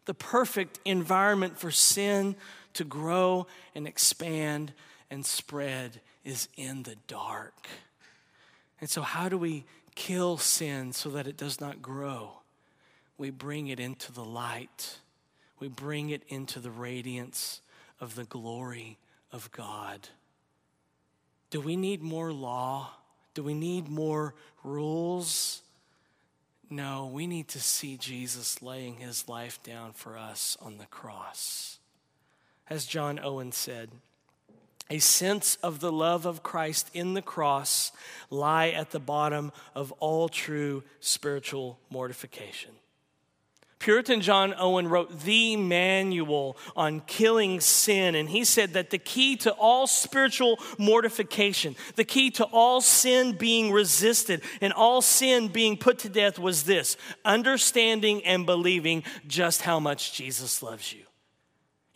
The 0.05 0.15
perfect 0.15 0.81
environment 0.85 1.59
for 1.59 1.71
sin 1.71 2.37
to 2.77 2.85
grow 2.85 3.47
and 3.75 3.87
expand 3.87 4.73
and 5.11 5.25
spread 5.25 6.01
is 6.25 6.49
in 6.57 6.83
the 6.83 6.97
dark. 7.07 7.67
And 8.81 8.91
so, 8.91 9.03
how 9.03 9.29
do 9.29 9.39
we 9.39 9.65
kill 9.95 10.37
sin 10.37 10.93
so 10.93 11.09
that 11.11 11.27
it 11.27 11.37
does 11.37 11.61
not 11.61 11.81
grow? 11.81 12.41
We 13.19 13.31
bring 13.31 13.69
it 13.69 13.81
into 13.81 14.13
the 14.13 14.25
light, 14.25 14.99
we 15.59 15.69
bring 15.69 16.11
it 16.11 16.23
into 16.29 16.61
the 16.61 16.71
radiance 16.71 17.61
of 18.01 18.15
the 18.15 18.25
glory 18.25 18.99
of 19.33 19.51
God. 19.53 20.09
Do 21.49 21.61
we 21.61 21.77
need 21.77 22.03
more 22.03 22.33
law? 22.33 22.91
Do 23.33 23.43
we 23.43 23.55
need 23.55 23.89
more 23.89 24.35
rules? 24.65 25.63
No, 26.69 27.07
we 27.07 27.27
need 27.27 27.49
to 27.49 27.61
see 27.61 27.97
Jesus 27.97 28.61
laying 28.61 28.97
his 28.97 29.29
life 29.29 29.63
down 29.63 29.93
for 29.93 30.19
us 30.19 30.57
on 30.61 30.79
the 30.79 30.87
cross 30.87 31.76
as 32.69 32.87
John 32.87 33.19
Owen 33.23 33.53
said, 33.53 33.91
a 34.89 34.99
sense 34.99 35.57
of 35.63 35.81
the 35.81 35.93
love 35.93 36.27
of 36.27 36.43
Christ 36.43 36.91
in 36.95 37.15
the 37.15 37.23
cross 37.23 37.93
lie 38.31 38.69
at 38.69 38.91
the 38.91 39.01
bottom 39.01 39.53
of 39.75 39.93
all 39.93 40.29
true 40.29 40.85
spiritual 41.01 41.79
mortification. 41.91 42.71
Puritan 43.79 44.23
John 44.23 44.55
Owen 44.57 44.89
wrote 44.89 45.21
the 45.21 45.55
manual 45.57 46.57
on 46.75 47.01
killing 47.01 47.61
sin, 47.61 48.15
and 48.15 48.29
he 48.29 48.43
said 48.43 48.73
that 48.73 48.91
the 48.91 48.99
key 48.99 49.37
to 49.37 49.53
all 49.53 49.87
spiritual 49.87 50.59
mortification, 50.79 51.77
the 51.95 52.05
key 52.05 52.31
to 52.33 52.45
all 52.45 52.81
sin 52.81 53.33
being 53.37 53.71
resisted 53.71 54.41
and 54.61 54.73
all 54.73 55.03
sin 55.03 55.49
being 55.49 55.77
put 55.77 55.99
to 56.01 56.09
death 56.09 56.39
was 56.39 56.65
this 56.65 56.97
understanding 57.25 58.25
and 58.25 58.47
believing 58.47 59.05
just 59.27 59.63
how 59.63 59.79
much 59.79 60.15
Jesus 60.15 60.63
loves 60.63 60.93
you. 60.93 61.06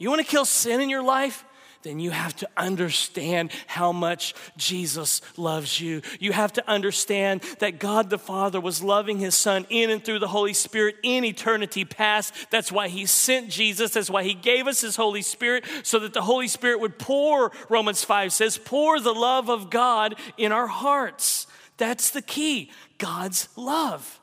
You 0.01 0.11
want 0.11 0.21
to 0.21 0.27
kill 0.27 0.45
sin 0.45 0.81
in 0.81 0.91
your 0.91 1.05
life? 1.05 1.45
then 1.83 1.99
you 1.99 2.11
have 2.11 2.37
to 2.37 2.49
understand 2.57 3.53
how 3.67 3.93
much 3.93 4.35
Jesus 4.57 5.23
loves 5.37 5.81
you. 5.81 6.03
You 6.19 6.33
have 6.33 6.53
to 6.55 6.71
understand 6.71 7.43
that 7.61 7.79
God 7.79 8.11
the 8.11 8.19
Father 8.19 8.61
was 8.61 8.83
loving 8.83 9.19
his 9.19 9.35
Son 9.35 9.67
in 9.71 9.91
and 9.91 10.05
through 10.05 10.19
the 10.19 10.29
Holy 10.29 10.53
Spirit 10.53 10.97
in 11.03 11.25
eternity 11.25 11.85
past. 11.85 12.35
That's 12.51 12.71
why 12.71 12.89
he 12.89 13.07
sent 13.07 13.49
Jesus. 13.49 13.93
That's 13.93 14.11
why 14.11 14.25
he 14.25 14.35
gave 14.35 14.67
us 14.67 14.81
his 14.81 14.97
Holy 14.97 15.23
Spirit, 15.23 15.65
so 15.83 15.99
that 16.01 16.13
the 16.13 16.23
Holy 16.23 16.49
Spirit 16.49 16.81
would 16.81 16.99
pour, 16.99 17.51
Romans 17.69 18.05
5 18.05 18.33
says, 18.33 18.59
pour 18.59 19.01
the 19.01 19.15
love 19.15 19.49
of 19.49 19.71
God 19.71 20.17
in 20.37 20.53
our 20.53 20.67
hearts. 20.67 21.47
That's 21.79 22.11
the 22.11 22.23
key 22.23 22.71
God's 22.99 23.49
love. 23.57 24.21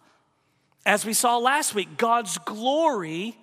As 0.85 1.05
we 1.05 1.13
saw 1.13 1.37
last 1.37 1.73
week, 1.73 1.97
God's 1.97 2.37
glory 2.37 3.35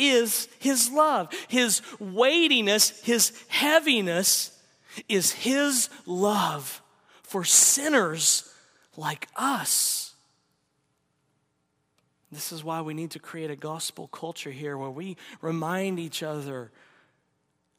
is 0.00 0.48
his 0.58 0.90
love. 0.90 1.28
His 1.48 1.82
weightiness, 1.98 3.00
his 3.02 3.32
heaviness 3.48 4.56
is 5.08 5.32
his 5.32 5.88
love 6.06 6.82
for 7.22 7.44
sinners 7.44 8.52
like 8.96 9.28
us. 9.36 10.14
This 12.32 12.52
is 12.52 12.62
why 12.62 12.80
we 12.80 12.94
need 12.94 13.10
to 13.12 13.18
create 13.18 13.50
a 13.50 13.56
gospel 13.56 14.06
culture 14.08 14.52
here 14.52 14.78
where 14.78 14.90
we 14.90 15.16
remind 15.40 15.98
each 15.98 16.22
other 16.22 16.70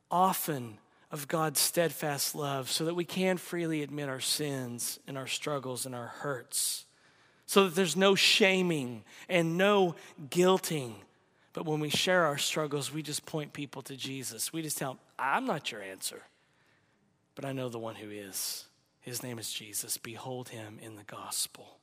often 0.09 0.77
of 1.09 1.27
God's 1.27 1.59
steadfast 1.59 2.35
love 2.35 2.69
so 2.69 2.85
that 2.85 2.95
we 2.95 3.05
can 3.05 3.37
freely 3.37 3.81
admit 3.81 4.09
our 4.09 4.19
sins 4.19 4.99
and 5.07 5.17
our 5.17 5.27
struggles 5.27 5.85
and 5.85 5.95
our 5.95 6.07
hurts. 6.07 6.85
So 7.45 7.65
that 7.65 7.75
there's 7.75 7.97
no 7.97 8.15
shaming 8.15 9.03
and 9.27 9.57
no 9.57 9.95
guilting 10.29 10.95
but 11.53 11.65
when 11.65 11.79
we 11.79 11.89
share 11.89 12.25
our 12.25 12.37
struggles, 12.37 12.93
we 12.93 13.01
just 13.01 13.25
point 13.25 13.53
people 13.53 13.81
to 13.83 13.95
Jesus. 13.95 14.53
We 14.53 14.61
just 14.61 14.77
tell 14.77 14.91
them, 14.91 14.99
I'm 15.19 15.45
not 15.45 15.71
your 15.71 15.81
answer, 15.81 16.21
but 17.35 17.45
I 17.45 17.51
know 17.51 17.69
the 17.69 17.79
one 17.79 17.95
who 17.95 18.09
is. 18.09 18.65
His 19.01 19.23
name 19.23 19.39
is 19.39 19.51
Jesus. 19.51 19.97
Behold 19.97 20.49
him 20.49 20.79
in 20.81 20.95
the 20.95 21.03
gospel. 21.03 21.77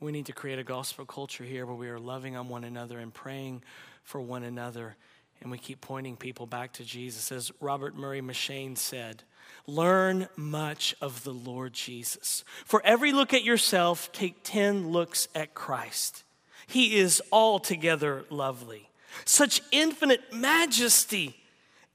We 0.00 0.12
need 0.12 0.26
to 0.26 0.32
create 0.32 0.58
a 0.58 0.64
gospel 0.64 1.04
culture 1.06 1.44
here 1.44 1.66
where 1.66 1.74
we 1.74 1.88
are 1.88 1.98
loving 1.98 2.36
on 2.36 2.48
one 2.48 2.64
another 2.64 2.98
and 2.98 3.12
praying 3.12 3.62
for 4.04 4.20
one 4.20 4.44
another, 4.44 4.96
and 5.40 5.50
we 5.50 5.58
keep 5.58 5.80
pointing 5.80 6.16
people 6.16 6.46
back 6.46 6.72
to 6.74 6.84
Jesus. 6.84 7.32
As 7.32 7.50
Robert 7.60 7.96
Murray 7.96 8.20
M'Cheyne 8.20 8.76
said, 8.76 9.24
learn 9.66 10.28
much 10.36 10.94
of 11.00 11.24
the 11.24 11.32
Lord 11.32 11.72
Jesus. 11.72 12.44
For 12.64 12.80
every 12.84 13.12
look 13.12 13.34
at 13.34 13.42
yourself, 13.42 14.12
take 14.12 14.44
10 14.44 14.90
looks 14.90 15.28
at 15.34 15.54
Christ. 15.54 16.24
He 16.68 16.96
is 16.96 17.22
altogether 17.32 18.24
lovely. 18.28 18.90
Such 19.24 19.62
infinite 19.72 20.32
majesty, 20.32 21.34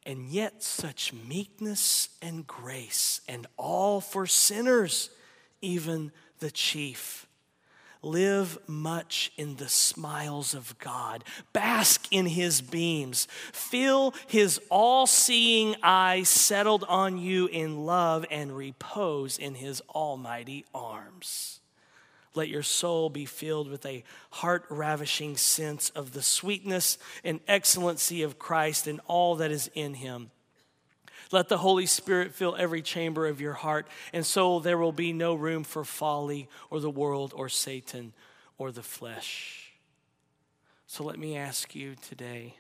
and 0.03 0.27
yet 0.27 0.63
such 0.63 1.13
meekness 1.13 2.09
and 2.23 2.45
grace, 2.45 3.21
and 3.29 3.45
all 3.55 4.01
for 4.01 4.25
sinners, 4.25 5.12
even 5.62 6.12
the 6.39 6.49
chief. 6.49 7.27
Live 8.01 8.57
much 8.67 9.31
in 9.38 9.55
the 9.55 9.69
smiles 9.69 10.55
of 10.55 10.77
God. 10.79 11.23
Bask 11.53 12.07
in 12.12 12.25
his 12.25 12.59
beams. 12.59 13.27
Feel 13.53 14.13
his 14.27 14.59
all 14.69 15.05
seeing 15.07 15.75
eye 15.83 16.23
settled 16.23 16.83
on 16.89 17.19
you 17.19 17.45
in 17.45 17.86
love 17.86 18.25
and 18.29 18.57
repose 18.57 19.38
in 19.38 19.53
his 19.53 19.81
almighty 19.95 20.65
arms. 20.73 21.62
Let 22.36 22.50
your 22.50 22.63
soul 22.63 23.10
be 23.10 23.26
filled 23.26 23.69
with 23.69 23.86
a 23.86 24.04
heart 24.32 24.65
ravishing 24.69 25.38
sense 25.38 25.89
of 25.91 26.13
the 26.13 26.22
sweetness 26.22 26.98
and 27.24 27.39
excellency 27.48 28.24
of 28.24 28.39
Christ 28.39 28.88
and 28.88 29.00
all 29.08 29.36
that 29.36 29.52
is 29.52 29.69
in 29.76 29.96
him. 29.96 30.32
Let 31.32 31.50
the 31.50 31.60
Holy 31.60 31.86
Spirit 31.86 32.34
fill 32.34 32.56
every 32.56 32.82
chamber 32.82 33.28
of 33.28 33.41
your 33.41 33.54
heart, 33.54 33.88
and 34.13 34.26
so 34.26 34.60
there 34.60 34.78
will 34.78 34.91
be 34.91 35.13
no 35.13 35.34
room 35.34 35.63
for 35.63 35.84
folly 35.84 36.48
or 36.69 36.80
the 36.80 36.89
world 36.89 37.34
or 37.36 37.50
Satan 37.50 38.13
or 38.58 38.72
the 38.72 38.84
flesh. 38.84 39.72
So 40.86 41.04
let 41.04 41.17
me 41.17 41.36
ask 41.36 41.74
you 41.74 41.96
today 42.08 42.56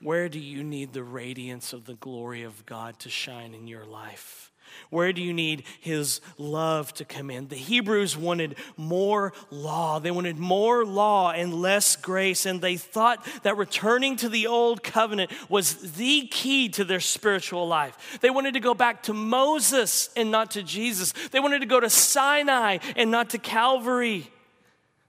where 0.00 0.28
do 0.28 0.38
you 0.38 0.62
need 0.62 0.92
the 0.92 1.02
radiance 1.02 1.72
of 1.72 1.84
the 1.84 1.94
glory 1.94 2.44
of 2.44 2.64
God 2.66 2.98
to 3.00 3.10
shine 3.10 3.52
in 3.52 3.66
your 3.66 3.84
life? 3.84 4.47
Where 4.90 5.12
do 5.12 5.22
you 5.22 5.32
need 5.32 5.64
his 5.80 6.20
love 6.36 6.92
to 6.94 7.04
come 7.04 7.30
in? 7.30 7.48
The 7.48 7.56
Hebrews 7.56 8.16
wanted 8.16 8.56
more 8.76 9.32
law. 9.50 9.98
They 9.98 10.10
wanted 10.10 10.38
more 10.38 10.84
law 10.84 11.30
and 11.30 11.54
less 11.54 11.96
grace, 11.96 12.46
and 12.46 12.60
they 12.60 12.76
thought 12.76 13.26
that 13.42 13.56
returning 13.56 14.16
to 14.16 14.28
the 14.28 14.46
old 14.46 14.82
covenant 14.82 15.30
was 15.48 15.92
the 15.92 16.26
key 16.26 16.68
to 16.70 16.84
their 16.84 17.00
spiritual 17.00 17.68
life. 17.68 18.18
They 18.20 18.30
wanted 18.30 18.54
to 18.54 18.60
go 18.60 18.74
back 18.74 19.04
to 19.04 19.12
Moses 19.12 20.10
and 20.16 20.30
not 20.30 20.52
to 20.52 20.62
Jesus. 20.62 21.12
They 21.30 21.40
wanted 21.40 21.60
to 21.60 21.66
go 21.66 21.80
to 21.80 21.90
Sinai 21.90 22.78
and 22.96 23.10
not 23.10 23.30
to 23.30 23.38
Calvary. 23.38 24.30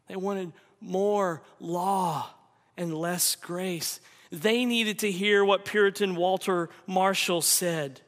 They 0.08 0.16
wanted 0.16 0.54
more 0.82 1.42
law 1.60 2.30
and 2.78 2.94
less 2.94 3.36
grace. 3.36 4.00
They 4.32 4.66
needed 4.66 5.00
to 5.00 5.12
hear 5.12 5.44
what 5.44 5.66
Puritan 5.66 6.16
Walter 6.16 6.70
Marshall 6.88 7.42
said. 7.42 8.02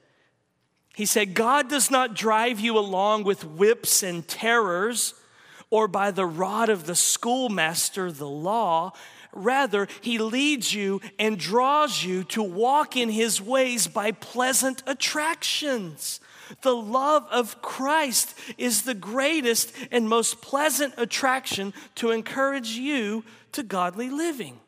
He 1.01 1.07
said, 1.07 1.33
God 1.33 1.67
does 1.67 1.89
not 1.89 2.13
drive 2.13 2.59
you 2.59 2.77
along 2.77 3.23
with 3.23 3.43
whips 3.43 4.03
and 4.03 4.27
terrors 4.27 5.15
or 5.71 5.87
by 5.87 6.11
the 6.11 6.27
rod 6.27 6.69
of 6.69 6.85
the 6.85 6.93
schoolmaster, 6.93 8.11
the 8.11 8.29
law. 8.29 8.91
Rather, 9.33 9.87
he 10.01 10.19
leads 10.19 10.75
you 10.75 11.01
and 11.17 11.39
draws 11.39 12.03
you 12.03 12.23
to 12.25 12.43
walk 12.43 12.95
in 12.95 13.09
his 13.09 13.41
ways 13.41 13.87
by 13.87 14.11
pleasant 14.11 14.83
attractions. 14.85 16.19
The 16.61 16.75
love 16.75 17.25
of 17.31 17.63
Christ 17.63 18.37
is 18.59 18.83
the 18.83 18.93
greatest 18.93 19.73
and 19.89 20.07
most 20.07 20.39
pleasant 20.39 20.93
attraction 20.97 21.73
to 21.95 22.11
encourage 22.11 22.73
you 22.73 23.23
to 23.53 23.63
godly 23.63 24.11
living. 24.11 24.59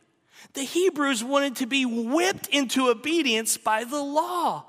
The 0.53 0.63
Hebrews 0.63 1.23
wanted 1.23 1.57
to 1.57 1.67
be 1.67 1.85
whipped 1.85 2.47
into 2.47 2.89
obedience 2.89 3.55
by 3.55 3.83
the 3.83 4.01
law. 4.01 4.65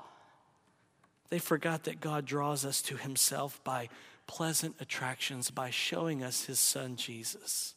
They 1.35 1.39
forgot 1.39 1.83
that 1.83 1.99
God 1.99 2.23
draws 2.23 2.63
us 2.63 2.81
to 2.83 2.95
himself 2.95 3.61
by 3.65 3.89
pleasant 4.25 4.77
attractions, 4.79 5.51
by 5.51 5.69
showing 5.69 6.23
us 6.23 6.45
his 6.45 6.61
son 6.61 6.95
Jesus. 6.95 7.75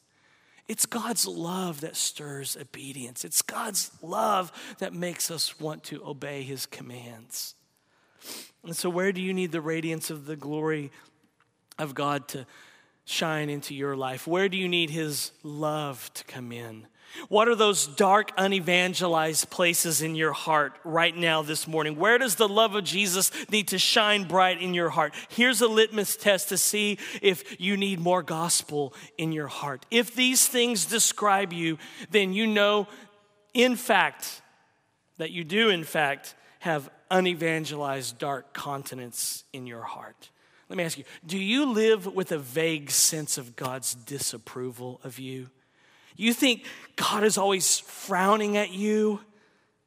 It's 0.68 0.86
God's 0.86 1.26
love 1.26 1.80
that 1.80 1.96
stirs 1.96 2.56
obedience. 2.56 3.24
It's 3.24 3.42
God's 3.42 3.90
love 4.00 4.52
that 4.78 4.92
makes 4.92 5.28
us 5.28 5.58
want 5.58 5.82
to 5.86 6.06
obey 6.06 6.44
his 6.44 6.66
commands. 6.66 7.56
And 8.62 8.76
so, 8.76 8.88
where 8.88 9.10
do 9.10 9.20
you 9.20 9.34
need 9.34 9.50
the 9.50 9.60
radiance 9.60 10.08
of 10.08 10.26
the 10.26 10.36
glory 10.36 10.92
of 11.80 11.96
God 11.96 12.28
to 12.28 12.46
shine 13.06 13.50
into 13.50 13.74
your 13.74 13.96
life? 13.96 14.28
Where 14.28 14.48
do 14.48 14.56
you 14.56 14.68
need 14.68 14.90
his 14.90 15.32
love 15.42 16.12
to 16.14 16.22
come 16.22 16.52
in? 16.52 16.86
What 17.28 17.48
are 17.48 17.54
those 17.54 17.86
dark, 17.86 18.36
unevangelized 18.36 19.50
places 19.50 20.02
in 20.02 20.14
your 20.14 20.32
heart 20.32 20.74
right 20.84 21.16
now 21.16 21.42
this 21.42 21.66
morning? 21.66 21.96
Where 21.96 22.18
does 22.18 22.36
the 22.36 22.48
love 22.48 22.74
of 22.74 22.84
Jesus 22.84 23.30
need 23.50 23.68
to 23.68 23.78
shine 23.78 24.24
bright 24.24 24.62
in 24.62 24.74
your 24.74 24.90
heart? 24.90 25.14
Here's 25.28 25.60
a 25.60 25.68
litmus 25.68 26.16
test 26.16 26.48
to 26.50 26.58
see 26.58 26.98
if 27.20 27.60
you 27.60 27.76
need 27.76 28.00
more 28.00 28.22
gospel 28.22 28.94
in 29.16 29.32
your 29.32 29.48
heart. 29.48 29.86
If 29.90 30.14
these 30.14 30.46
things 30.46 30.84
describe 30.84 31.52
you, 31.52 31.78
then 32.10 32.32
you 32.32 32.46
know, 32.46 32.86
in 33.54 33.76
fact, 33.76 34.42
that 35.18 35.30
you 35.30 35.44
do, 35.44 35.68
in 35.68 35.84
fact, 35.84 36.34
have 36.60 36.90
unevangelized 37.10 38.18
dark 38.18 38.52
continents 38.52 39.44
in 39.52 39.66
your 39.66 39.82
heart. 39.82 40.30
Let 40.68 40.76
me 40.76 40.84
ask 40.84 40.98
you 40.98 41.04
do 41.26 41.38
you 41.38 41.72
live 41.72 42.06
with 42.06 42.32
a 42.32 42.38
vague 42.38 42.90
sense 42.90 43.38
of 43.38 43.56
God's 43.56 43.94
disapproval 43.94 45.00
of 45.02 45.18
you? 45.18 45.48
You 46.18 46.34
think 46.34 46.66
God 46.96 47.24
is 47.24 47.38
always 47.38 47.78
frowning 47.78 48.58
at 48.58 48.70
you? 48.70 49.20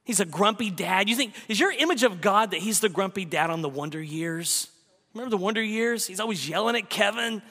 He's 0.03 0.21
a 0.21 0.25
grumpy 0.25 0.71
dad. 0.71 1.09
You 1.09 1.15
think, 1.15 1.35
is 1.47 1.59
your 1.59 1.71
image 1.71 2.03
of 2.03 2.21
God 2.21 2.51
that 2.51 2.61
he's 2.61 2.79
the 2.79 2.89
grumpy 2.89 3.25
dad 3.25 3.51
on 3.51 3.61
the 3.61 3.69
Wonder 3.69 4.01
Years? 4.01 4.67
Remember 5.13 5.29
the 5.29 5.37
Wonder 5.37 5.61
Years? 5.61 6.07
He's 6.07 6.21
always 6.21 6.47
yelling 6.49 6.75
at 6.75 6.89
Kevin. 6.89 7.41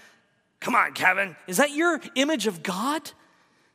Come 0.60 0.74
on, 0.74 0.94
Kevin. 0.94 1.36
Is 1.46 1.58
that 1.58 1.70
your 1.70 2.00
image 2.16 2.46
of 2.46 2.62
God? 2.62 3.08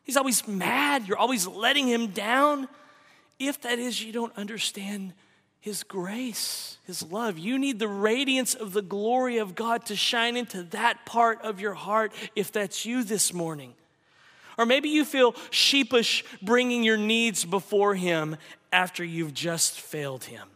He's 0.04 0.18
always 0.18 0.48
mad. 0.48 1.08
You're 1.08 1.18
always 1.18 1.48
letting 1.48 1.88
him 1.88 2.08
down. 2.08 2.68
If 3.40 3.62
that 3.62 3.80
is, 3.80 4.04
you 4.04 4.12
don't 4.12 4.36
understand 4.36 5.14
his 5.60 5.84
grace, 5.84 6.78
his 6.84 7.04
love. 7.04 7.38
You 7.38 7.60
need 7.60 7.80
the 7.80 7.88
radiance 7.88 8.56
of 8.56 8.74
the 8.74 8.82
glory 8.82 9.38
of 9.38 9.56
God 9.56 9.86
to 9.88 9.96
shine 9.96 10.36
into 10.36 10.64
that 10.64 11.06
part 11.06 11.42
of 11.44 11.60
your 11.60 11.74
heart 11.74 12.12
if 12.36 12.52
that's 12.52 12.86
you 12.86 13.04
this 13.04 13.34
morning. 13.34 13.74
Or 14.58 14.66
maybe 14.66 14.90
you 14.90 15.06
feel 15.06 15.36
sheepish 15.50 16.24
bringing 16.42 16.84
your 16.84 16.98
needs 16.98 17.46
before 17.46 17.96
Him 17.96 18.38
after 18.72 19.04
you've 19.04 19.34
just 19.34 19.80
failed 19.80 20.26
Him. 20.26 20.48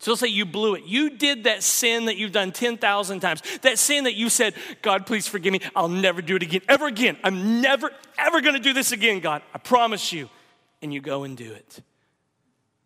So 0.00 0.12
let's 0.12 0.20
say 0.22 0.28
you 0.28 0.46
blew 0.46 0.76
it. 0.76 0.84
You 0.84 1.10
did 1.10 1.44
that 1.44 1.62
sin 1.62 2.06
that 2.06 2.16
you've 2.16 2.32
done 2.32 2.52
10,000 2.52 3.20
times. 3.20 3.42
That 3.60 3.78
sin 3.78 4.04
that 4.04 4.14
you 4.14 4.30
said, 4.30 4.54
God, 4.80 5.06
please 5.06 5.26
forgive 5.26 5.52
me. 5.52 5.60
I'll 5.76 5.88
never 5.88 6.22
do 6.22 6.36
it 6.36 6.42
again, 6.42 6.62
ever 6.68 6.86
again. 6.86 7.18
I'm 7.22 7.60
never, 7.60 7.90
ever 8.16 8.40
going 8.40 8.54
to 8.54 8.60
do 8.60 8.72
this 8.72 8.92
again, 8.92 9.20
God. 9.20 9.42
I 9.54 9.58
promise 9.58 10.12
you. 10.12 10.30
And 10.82 10.94
you 10.94 11.02
go 11.02 11.24
and 11.24 11.36
do 11.36 11.52
it. 11.52 11.82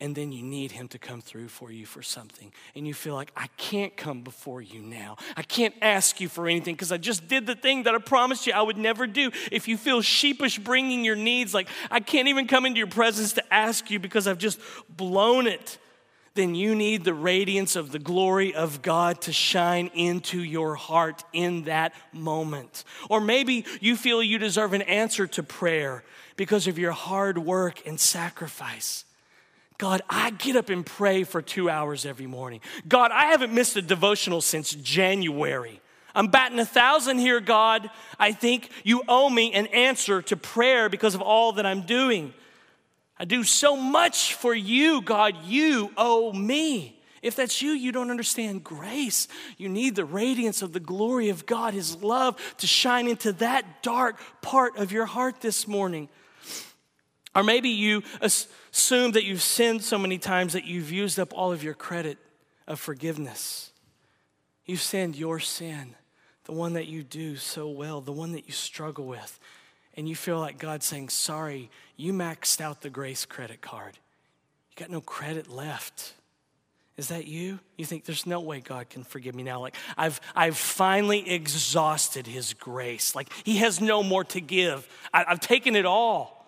And 0.04 0.14
then 0.14 0.32
you 0.32 0.42
need 0.42 0.70
Him 0.70 0.86
to 0.88 0.98
come 0.98 1.22
through 1.22 1.48
for 1.48 1.72
you 1.72 1.86
for 1.86 2.02
something. 2.02 2.52
And 2.76 2.86
you 2.86 2.92
feel 2.92 3.14
like, 3.14 3.32
I 3.34 3.46
can't 3.56 3.96
come 3.96 4.20
before 4.20 4.60
you 4.60 4.82
now. 4.82 5.16
I 5.34 5.40
can't 5.40 5.74
ask 5.80 6.20
you 6.20 6.28
for 6.28 6.46
anything 6.46 6.74
because 6.74 6.92
I 6.92 6.98
just 6.98 7.26
did 7.26 7.46
the 7.46 7.54
thing 7.54 7.84
that 7.84 7.94
I 7.94 7.98
promised 7.98 8.46
you 8.46 8.52
I 8.52 8.60
would 8.60 8.76
never 8.76 9.06
do. 9.06 9.30
If 9.50 9.66
you 9.66 9.78
feel 9.78 10.02
sheepish 10.02 10.58
bringing 10.58 11.06
your 11.06 11.16
needs, 11.16 11.54
like, 11.54 11.68
I 11.90 12.00
can't 12.00 12.28
even 12.28 12.46
come 12.46 12.66
into 12.66 12.76
your 12.76 12.86
presence 12.86 13.32
to 13.32 13.54
ask 13.54 13.90
you 13.90 13.98
because 13.98 14.28
I've 14.28 14.36
just 14.36 14.60
blown 14.94 15.46
it, 15.46 15.78
then 16.34 16.54
you 16.54 16.74
need 16.74 17.04
the 17.04 17.14
radiance 17.14 17.74
of 17.74 17.90
the 17.90 17.98
glory 17.98 18.54
of 18.54 18.82
God 18.82 19.22
to 19.22 19.32
shine 19.32 19.90
into 19.94 20.38
your 20.38 20.74
heart 20.74 21.24
in 21.32 21.62
that 21.62 21.94
moment. 22.12 22.84
Or 23.08 23.22
maybe 23.22 23.64
you 23.80 23.96
feel 23.96 24.22
you 24.22 24.36
deserve 24.36 24.74
an 24.74 24.82
answer 24.82 25.26
to 25.28 25.42
prayer 25.42 26.04
because 26.36 26.66
of 26.66 26.78
your 26.78 26.92
hard 26.92 27.38
work 27.38 27.86
and 27.86 27.98
sacrifice. 27.98 29.06
God, 29.78 30.02
I 30.08 30.30
get 30.30 30.56
up 30.56 30.68
and 30.68 30.86
pray 30.86 31.24
for 31.24 31.42
two 31.42 31.68
hours 31.68 32.06
every 32.06 32.26
morning. 32.26 32.60
God, 32.86 33.10
I 33.10 33.26
haven't 33.26 33.52
missed 33.52 33.76
a 33.76 33.82
devotional 33.82 34.40
since 34.40 34.72
January. 34.72 35.80
I'm 36.14 36.28
batting 36.28 36.60
a 36.60 36.64
thousand 36.64 37.18
here, 37.18 37.40
God. 37.40 37.90
I 38.18 38.32
think 38.32 38.70
you 38.84 39.02
owe 39.08 39.28
me 39.28 39.52
an 39.52 39.66
answer 39.66 40.22
to 40.22 40.36
prayer 40.36 40.88
because 40.88 41.16
of 41.16 41.22
all 41.22 41.52
that 41.54 41.66
I'm 41.66 41.82
doing. 41.82 42.32
I 43.18 43.24
do 43.24 43.42
so 43.42 43.76
much 43.76 44.34
for 44.34 44.54
you, 44.54 45.00
God. 45.02 45.34
You 45.44 45.90
owe 45.96 46.32
me. 46.32 47.00
If 47.20 47.36
that's 47.36 47.62
you, 47.62 47.70
you 47.70 47.90
don't 47.90 48.10
understand 48.10 48.62
grace. 48.62 49.28
You 49.56 49.68
need 49.68 49.96
the 49.96 50.04
radiance 50.04 50.62
of 50.62 50.72
the 50.72 50.80
glory 50.80 51.30
of 51.30 51.46
God, 51.46 51.74
His 51.74 52.02
love, 52.02 52.38
to 52.58 52.66
shine 52.66 53.08
into 53.08 53.32
that 53.34 53.82
dark 53.82 54.20
part 54.42 54.76
of 54.76 54.92
your 54.92 55.06
heart 55.06 55.40
this 55.40 55.66
morning. 55.66 56.08
Or 57.34 57.42
maybe 57.42 57.68
you 57.70 58.02
assume 58.20 59.12
that 59.12 59.24
you've 59.24 59.42
sinned 59.42 59.82
so 59.82 59.98
many 59.98 60.18
times 60.18 60.52
that 60.52 60.64
you've 60.64 60.92
used 60.92 61.18
up 61.18 61.32
all 61.32 61.52
of 61.52 61.64
your 61.64 61.74
credit 61.74 62.18
of 62.66 62.78
forgiveness. 62.78 63.72
You've 64.64 64.80
sinned 64.80 65.16
your 65.16 65.40
sin, 65.40 65.94
the 66.44 66.52
one 66.52 66.74
that 66.74 66.86
you 66.86 67.02
do 67.02 67.36
so 67.36 67.68
well, 67.68 68.00
the 68.00 68.12
one 68.12 68.32
that 68.32 68.46
you 68.46 68.52
struggle 68.52 69.06
with. 69.06 69.38
And 69.96 70.08
you 70.08 70.16
feel 70.16 70.38
like 70.38 70.58
God's 70.58 70.86
saying, 70.86 71.08
Sorry, 71.10 71.70
you 71.96 72.12
maxed 72.12 72.60
out 72.60 72.80
the 72.80 72.90
grace 72.90 73.24
credit 73.24 73.60
card. 73.60 73.98
You 74.70 74.76
got 74.76 74.90
no 74.90 75.00
credit 75.00 75.50
left. 75.50 76.14
Is 76.96 77.08
that 77.08 77.26
you? 77.26 77.58
You 77.76 77.84
think 77.84 78.04
there's 78.04 78.26
no 78.26 78.40
way 78.40 78.60
God 78.60 78.88
can 78.88 79.02
forgive 79.02 79.34
me 79.34 79.42
now? 79.42 79.60
Like 79.60 79.74
I've 79.96 80.20
I've 80.34 80.56
finally 80.56 81.28
exhausted 81.28 82.26
his 82.26 82.54
grace. 82.54 83.16
Like 83.16 83.32
he 83.44 83.56
has 83.58 83.80
no 83.80 84.02
more 84.02 84.22
to 84.24 84.40
give. 84.40 84.88
I, 85.12 85.24
I've 85.26 85.40
taken 85.40 85.74
it 85.74 85.86
all. 85.86 86.43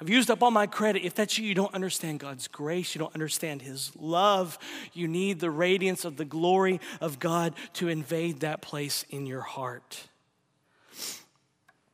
I've 0.00 0.08
used 0.08 0.30
up 0.30 0.42
all 0.42 0.50
my 0.50 0.66
credit. 0.66 1.04
If 1.04 1.14
that's 1.14 1.36
you, 1.36 1.46
you 1.46 1.54
don't 1.54 1.74
understand 1.74 2.20
God's 2.20 2.48
grace. 2.48 2.94
You 2.94 3.00
don't 3.00 3.14
understand 3.14 3.60
His 3.60 3.92
love. 3.96 4.58
You 4.94 5.06
need 5.06 5.40
the 5.40 5.50
radiance 5.50 6.04
of 6.06 6.16
the 6.16 6.24
glory 6.24 6.80
of 7.00 7.18
God 7.18 7.54
to 7.74 7.88
invade 7.88 8.40
that 8.40 8.62
place 8.62 9.04
in 9.10 9.26
your 9.26 9.42
heart. 9.42 10.08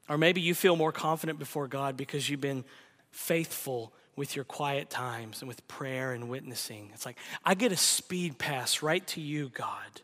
Or 0.09 0.17
maybe 0.17 0.41
you 0.41 0.55
feel 0.55 0.77
more 0.77 0.93
confident 0.93 1.41
before 1.41 1.67
God 1.67 1.97
because 1.97 2.31
you've 2.31 2.41
been 2.41 2.65
faithful 3.11 3.93
with 4.15 4.37
your 4.37 4.45
quiet 4.45 4.89
times 4.89 5.43
and 5.43 5.49
with 5.49 5.67
prayer 5.67 6.13
and 6.13 6.29
witnessing. 6.29 6.91
It's 6.95 7.05
like, 7.05 7.19
I 7.45 7.55
get 7.55 7.73
a 7.73 7.77
speed 7.77 8.39
pass 8.39 8.83
right 8.83 9.07
to 9.09 9.21
you, 9.21 9.51
God. 9.51 10.01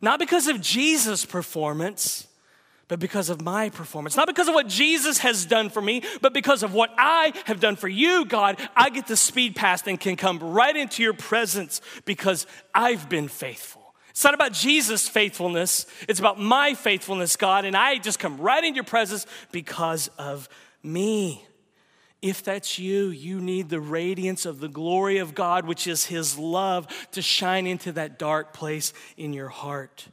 Not 0.00 0.18
because 0.18 0.48
of 0.48 0.60
Jesus' 0.60 1.24
performance 1.24 2.26
but 2.88 2.98
because 2.98 3.30
of 3.30 3.40
my 3.40 3.70
performance. 3.70 4.16
Not 4.16 4.26
because 4.26 4.48
of 4.48 4.54
what 4.54 4.68
Jesus 4.68 5.18
has 5.18 5.46
done 5.46 5.70
for 5.70 5.80
me, 5.80 6.02
but 6.20 6.34
because 6.34 6.62
of 6.62 6.74
what 6.74 6.90
I 6.98 7.32
have 7.46 7.60
done 7.60 7.76
for 7.76 7.88
you, 7.88 8.24
God. 8.26 8.60
I 8.76 8.90
get 8.90 9.06
the 9.06 9.16
speed 9.16 9.56
pass 9.56 9.86
and 9.86 9.98
can 9.98 10.16
come 10.16 10.38
right 10.38 10.76
into 10.76 11.02
your 11.02 11.14
presence 11.14 11.80
because 12.04 12.46
I've 12.74 13.08
been 13.08 13.28
faithful. 13.28 13.94
It's 14.10 14.22
not 14.22 14.34
about 14.34 14.52
Jesus' 14.52 15.08
faithfulness, 15.08 15.86
it's 16.08 16.20
about 16.20 16.38
my 16.38 16.74
faithfulness, 16.74 17.34
God, 17.34 17.64
and 17.64 17.76
I 17.76 17.98
just 17.98 18.20
come 18.20 18.40
right 18.40 18.62
into 18.62 18.76
your 18.76 18.84
presence 18.84 19.26
because 19.50 20.06
of 20.18 20.48
me. 20.84 21.44
If 22.22 22.44
that's 22.44 22.78
you, 22.78 23.08
you 23.08 23.40
need 23.40 23.68
the 23.68 23.80
radiance 23.80 24.46
of 24.46 24.60
the 24.60 24.68
glory 24.68 25.18
of 25.18 25.34
God, 25.34 25.66
which 25.66 25.88
is 25.88 26.06
His 26.06 26.38
love, 26.38 26.86
to 27.10 27.20
shine 27.20 27.66
into 27.66 27.92
that 27.92 28.18
dark 28.18 28.54
place 28.54 28.92
in 29.16 29.32
your 29.32 29.48
heart. 29.48 30.06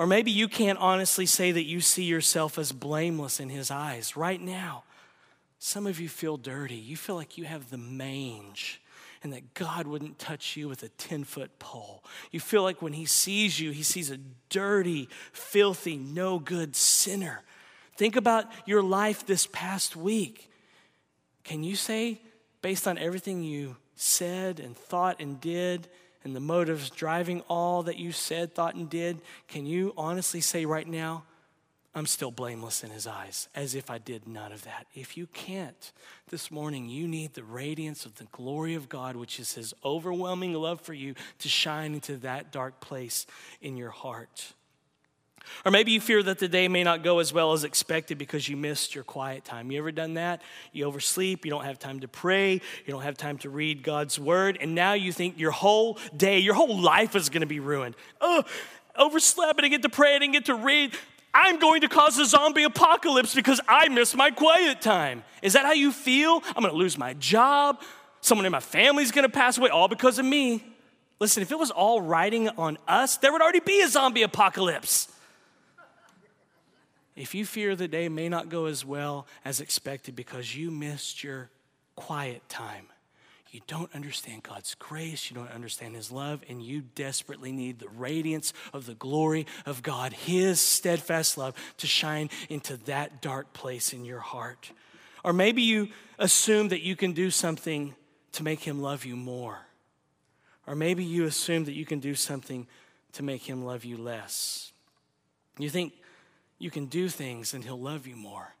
Or 0.00 0.06
maybe 0.06 0.30
you 0.30 0.48
can't 0.48 0.78
honestly 0.78 1.26
say 1.26 1.52
that 1.52 1.66
you 1.66 1.82
see 1.82 2.04
yourself 2.04 2.56
as 2.56 2.72
blameless 2.72 3.38
in 3.38 3.50
His 3.50 3.70
eyes 3.70 4.16
right 4.16 4.40
now. 4.40 4.84
Some 5.58 5.86
of 5.86 6.00
you 6.00 6.08
feel 6.08 6.38
dirty. 6.38 6.76
You 6.76 6.96
feel 6.96 7.16
like 7.16 7.36
you 7.36 7.44
have 7.44 7.68
the 7.68 7.76
mange 7.76 8.80
and 9.22 9.30
that 9.34 9.52
God 9.52 9.86
wouldn't 9.86 10.18
touch 10.18 10.56
you 10.56 10.70
with 10.70 10.82
a 10.82 10.88
10 10.88 11.24
foot 11.24 11.58
pole. 11.58 12.02
You 12.30 12.40
feel 12.40 12.62
like 12.62 12.80
when 12.80 12.94
He 12.94 13.04
sees 13.04 13.60
you, 13.60 13.72
He 13.72 13.82
sees 13.82 14.10
a 14.10 14.16
dirty, 14.48 15.06
filthy, 15.34 15.98
no 15.98 16.38
good 16.38 16.74
sinner. 16.74 17.42
Think 17.94 18.16
about 18.16 18.46
your 18.64 18.82
life 18.82 19.26
this 19.26 19.46
past 19.52 19.96
week. 19.96 20.50
Can 21.44 21.62
you 21.62 21.76
say, 21.76 22.22
based 22.62 22.88
on 22.88 22.96
everything 22.96 23.42
you 23.42 23.76
said 23.96 24.60
and 24.60 24.74
thought 24.74 25.20
and 25.20 25.38
did, 25.42 25.88
and 26.24 26.36
the 26.36 26.40
motives 26.40 26.90
driving 26.90 27.42
all 27.48 27.82
that 27.84 27.98
you 27.98 28.12
said, 28.12 28.54
thought, 28.54 28.74
and 28.74 28.90
did, 28.90 29.20
can 29.48 29.66
you 29.66 29.94
honestly 29.96 30.40
say 30.40 30.64
right 30.64 30.86
now, 30.86 31.24
I'm 31.94 32.06
still 32.06 32.30
blameless 32.30 32.84
in 32.84 32.90
his 32.90 33.06
eyes, 33.06 33.48
as 33.54 33.74
if 33.74 33.90
I 33.90 33.98
did 33.98 34.28
none 34.28 34.52
of 34.52 34.62
that? 34.62 34.86
If 34.94 35.16
you 35.16 35.26
can't, 35.26 35.92
this 36.28 36.50
morning, 36.50 36.88
you 36.88 37.08
need 37.08 37.34
the 37.34 37.42
radiance 37.42 38.06
of 38.06 38.16
the 38.16 38.28
glory 38.30 38.74
of 38.74 38.88
God, 38.88 39.16
which 39.16 39.40
is 39.40 39.54
his 39.54 39.74
overwhelming 39.84 40.52
love 40.54 40.80
for 40.80 40.94
you, 40.94 41.14
to 41.40 41.48
shine 41.48 41.94
into 41.94 42.16
that 42.18 42.52
dark 42.52 42.80
place 42.80 43.26
in 43.60 43.76
your 43.76 43.90
heart. 43.90 44.52
Or 45.64 45.70
maybe 45.70 45.92
you 45.92 46.00
fear 46.00 46.22
that 46.22 46.38
the 46.38 46.48
day 46.48 46.68
may 46.68 46.84
not 46.84 47.02
go 47.02 47.18
as 47.18 47.32
well 47.32 47.52
as 47.52 47.64
expected 47.64 48.18
because 48.18 48.48
you 48.48 48.56
missed 48.56 48.94
your 48.94 49.04
quiet 49.04 49.44
time. 49.44 49.70
You 49.70 49.78
ever 49.78 49.92
done 49.92 50.14
that? 50.14 50.42
You 50.72 50.84
oversleep, 50.86 51.44
you 51.44 51.50
don't 51.50 51.64
have 51.64 51.78
time 51.78 52.00
to 52.00 52.08
pray, 52.08 52.54
you 52.54 52.92
don't 52.92 53.02
have 53.02 53.16
time 53.16 53.38
to 53.38 53.50
read 53.50 53.82
God's 53.82 54.18
word, 54.18 54.58
and 54.60 54.74
now 54.74 54.92
you 54.94 55.12
think 55.12 55.38
your 55.38 55.50
whole 55.50 55.98
day, 56.16 56.38
your 56.38 56.54
whole 56.54 56.80
life 56.80 57.16
is 57.16 57.28
going 57.28 57.42
to 57.42 57.46
be 57.46 57.60
ruined. 57.60 57.96
Oh, 58.20 58.44
overslept, 58.98 59.58
I 59.58 59.62
didn't 59.62 59.72
get 59.72 59.82
to 59.82 59.88
pray, 59.88 60.16
I 60.16 60.18
didn't 60.18 60.32
get 60.32 60.46
to 60.46 60.54
read. 60.54 60.94
I'm 61.32 61.58
going 61.58 61.82
to 61.82 61.88
cause 61.88 62.18
a 62.18 62.26
zombie 62.26 62.64
apocalypse 62.64 63.34
because 63.34 63.60
I 63.68 63.88
missed 63.88 64.16
my 64.16 64.30
quiet 64.30 64.80
time. 64.80 65.22
Is 65.42 65.52
that 65.52 65.64
how 65.64 65.72
you 65.72 65.92
feel? 65.92 66.42
I'm 66.56 66.62
going 66.62 66.72
to 66.72 66.78
lose 66.78 66.98
my 66.98 67.14
job. 67.14 67.80
Someone 68.20 68.46
in 68.46 68.52
my 68.52 68.60
family's 68.60 69.12
going 69.12 69.22
to 69.22 69.32
pass 69.32 69.56
away 69.56 69.70
all 69.70 69.86
because 69.86 70.18
of 70.18 70.24
me. 70.24 70.64
Listen, 71.20 71.42
if 71.42 71.52
it 71.52 71.58
was 71.58 71.70
all 71.70 72.00
riding 72.00 72.48
on 72.48 72.78
us, 72.88 73.18
there 73.18 73.30
would 73.32 73.42
already 73.42 73.60
be 73.60 73.80
a 73.82 73.88
zombie 73.88 74.22
apocalypse. 74.22 75.08
If 77.20 77.34
you 77.34 77.44
fear 77.44 77.76
the 77.76 77.86
day 77.86 78.08
may 78.08 78.30
not 78.30 78.48
go 78.48 78.64
as 78.64 78.82
well 78.82 79.26
as 79.44 79.60
expected 79.60 80.16
because 80.16 80.56
you 80.56 80.70
missed 80.70 81.22
your 81.22 81.50
quiet 81.94 82.48
time, 82.48 82.86
you 83.50 83.60
don't 83.66 83.94
understand 83.94 84.42
God's 84.42 84.74
grace, 84.76 85.30
you 85.30 85.36
don't 85.36 85.50
understand 85.50 85.94
His 85.94 86.10
love, 86.10 86.42
and 86.48 86.62
you 86.62 86.80
desperately 86.94 87.52
need 87.52 87.78
the 87.78 87.90
radiance 87.90 88.54
of 88.72 88.86
the 88.86 88.94
glory 88.94 89.46
of 89.66 89.82
God, 89.82 90.14
His 90.14 90.62
steadfast 90.62 91.36
love, 91.36 91.54
to 91.76 91.86
shine 91.86 92.30
into 92.48 92.78
that 92.86 93.20
dark 93.20 93.52
place 93.52 93.92
in 93.92 94.06
your 94.06 94.20
heart. 94.20 94.70
Or 95.22 95.34
maybe 95.34 95.60
you 95.60 95.88
assume 96.18 96.68
that 96.68 96.80
you 96.80 96.96
can 96.96 97.12
do 97.12 97.30
something 97.30 97.94
to 98.32 98.42
make 98.42 98.60
Him 98.60 98.80
love 98.80 99.04
you 99.04 99.14
more. 99.14 99.58
Or 100.66 100.74
maybe 100.74 101.04
you 101.04 101.26
assume 101.26 101.66
that 101.66 101.74
you 101.74 101.84
can 101.84 102.00
do 102.00 102.14
something 102.14 102.66
to 103.12 103.22
make 103.22 103.42
Him 103.42 103.62
love 103.62 103.84
you 103.84 103.98
less. 103.98 104.72
You 105.58 105.68
think 105.68 105.92
you 106.60 106.70
can 106.70 106.86
do 106.86 107.08
things 107.08 107.54
and 107.54 107.64
He'll 107.64 107.80
love 107.80 108.06
you 108.06 108.14
more. 108.14 108.54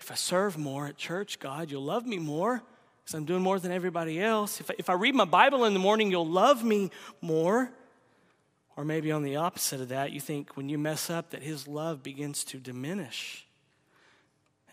If 0.00 0.10
I 0.10 0.14
serve 0.16 0.58
more 0.58 0.88
at 0.88 0.96
church, 0.96 1.38
God, 1.38 1.70
you'll 1.70 1.84
love 1.84 2.06
me 2.06 2.18
more 2.18 2.62
because 3.04 3.14
I'm 3.14 3.24
doing 3.24 3.42
more 3.42 3.60
than 3.60 3.70
everybody 3.70 4.20
else. 4.20 4.60
If 4.60 4.70
I, 4.70 4.74
if 4.78 4.90
I 4.90 4.94
read 4.94 5.14
my 5.14 5.24
Bible 5.24 5.64
in 5.64 5.74
the 5.74 5.78
morning, 5.78 6.10
you'll 6.10 6.26
love 6.26 6.64
me 6.64 6.90
more. 7.20 7.70
Or 8.76 8.84
maybe 8.84 9.12
on 9.12 9.22
the 9.22 9.36
opposite 9.36 9.80
of 9.80 9.88
that, 9.90 10.12
you 10.12 10.20
think 10.20 10.56
when 10.56 10.68
you 10.68 10.76
mess 10.76 11.08
up 11.08 11.30
that 11.30 11.42
His 11.42 11.68
love 11.68 12.02
begins 12.02 12.42
to 12.44 12.58
diminish. 12.58 13.46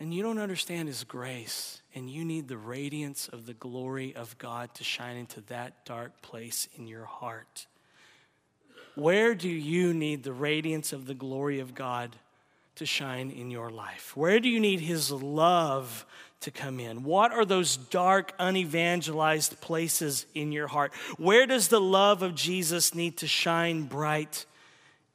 And 0.00 0.12
you 0.12 0.22
don't 0.22 0.40
understand 0.40 0.88
His 0.88 1.04
grace, 1.04 1.80
and 1.94 2.10
you 2.10 2.24
need 2.24 2.48
the 2.48 2.58
radiance 2.58 3.28
of 3.28 3.46
the 3.46 3.54
glory 3.54 4.14
of 4.16 4.36
God 4.38 4.74
to 4.74 4.84
shine 4.84 5.16
into 5.16 5.40
that 5.42 5.84
dark 5.84 6.20
place 6.20 6.68
in 6.76 6.86
your 6.86 7.04
heart. 7.04 7.66
Where 8.94 9.34
do 9.34 9.48
you 9.48 9.94
need 9.94 10.22
the 10.22 10.32
radiance 10.32 10.92
of 10.92 11.06
the 11.06 11.14
glory 11.14 11.60
of 11.60 11.74
God 11.74 12.16
to 12.76 12.86
shine 12.86 13.30
in 13.30 13.50
your 13.50 13.70
life? 13.70 14.16
Where 14.16 14.40
do 14.40 14.48
you 14.48 14.60
need 14.60 14.80
His 14.80 15.10
love 15.10 16.04
to 16.40 16.50
come 16.50 16.80
in? 16.80 17.04
What 17.04 17.32
are 17.32 17.44
those 17.44 17.76
dark, 17.76 18.32
unevangelized 18.38 19.60
places 19.60 20.26
in 20.34 20.52
your 20.52 20.66
heart? 20.66 20.92
Where 21.16 21.46
does 21.46 21.68
the 21.68 21.80
love 21.80 22.22
of 22.22 22.34
Jesus 22.34 22.94
need 22.94 23.16
to 23.18 23.26
shine 23.26 23.84
bright 23.84 24.46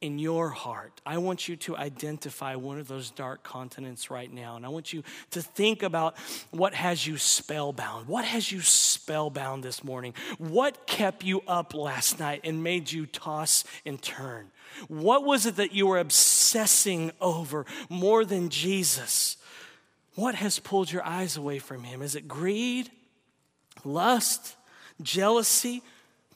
in 0.02 0.18
your 0.18 0.50
heart, 0.50 1.02
I 1.06 1.18
want 1.18 1.50
you 1.50 1.58
to 1.58 1.76
identify 1.76 2.56
one 2.56 2.80
of 2.80 2.88
those 2.88 3.12
dark 3.12 3.44
continents 3.44 4.10
right 4.10 4.32
now. 4.32 4.56
And 4.56 4.66
I 4.66 4.70
want 4.70 4.94
you 4.94 5.04
to 5.32 5.42
think 5.42 5.84
about 5.84 6.18
what 6.52 6.74
has 6.74 7.06
you 7.06 7.18
spellbound. 7.18 8.08
What 8.08 8.24
has 8.24 8.50
you 8.50 8.62
spellbound 8.62 9.62
this 9.62 9.84
morning? 9.84 10.14
What 10.38 10.88
kept 10.88 11.26
you 11.26 11.42
up 11.48 11.74
last 11.74 12.18
night 12.18 12.42
and 12.46 12.64
made 12.64 12.90
you 12.92 13.08
toss 13.08 13.66
and 13.86 14.02
turn? 14.02 14.52
What 14.88 15.24
was 15.24 15.46
it 15.46 15.56
that 15.58 15.74
you 15.74 15.88
were 15.88 16.00
obsessing 16.00 17.12
over 17.20 17.66
more 17.90 18.26
than 18.26 18.50
Jesus? 18.50 19.38
What 20.16 20.36
has 20.36 20.60
pulled 20.60 20.92
your 20.92 21.06
eyes 21.06 21.38
away 21.38 21.60
from 21.60 21.84
Him? 21.84 22.02
Is 22.02 22.16
it 22.16 22.28
greed, 22.28 22.92
lust, 23.84 24.56
jealousy? 25.02 25.82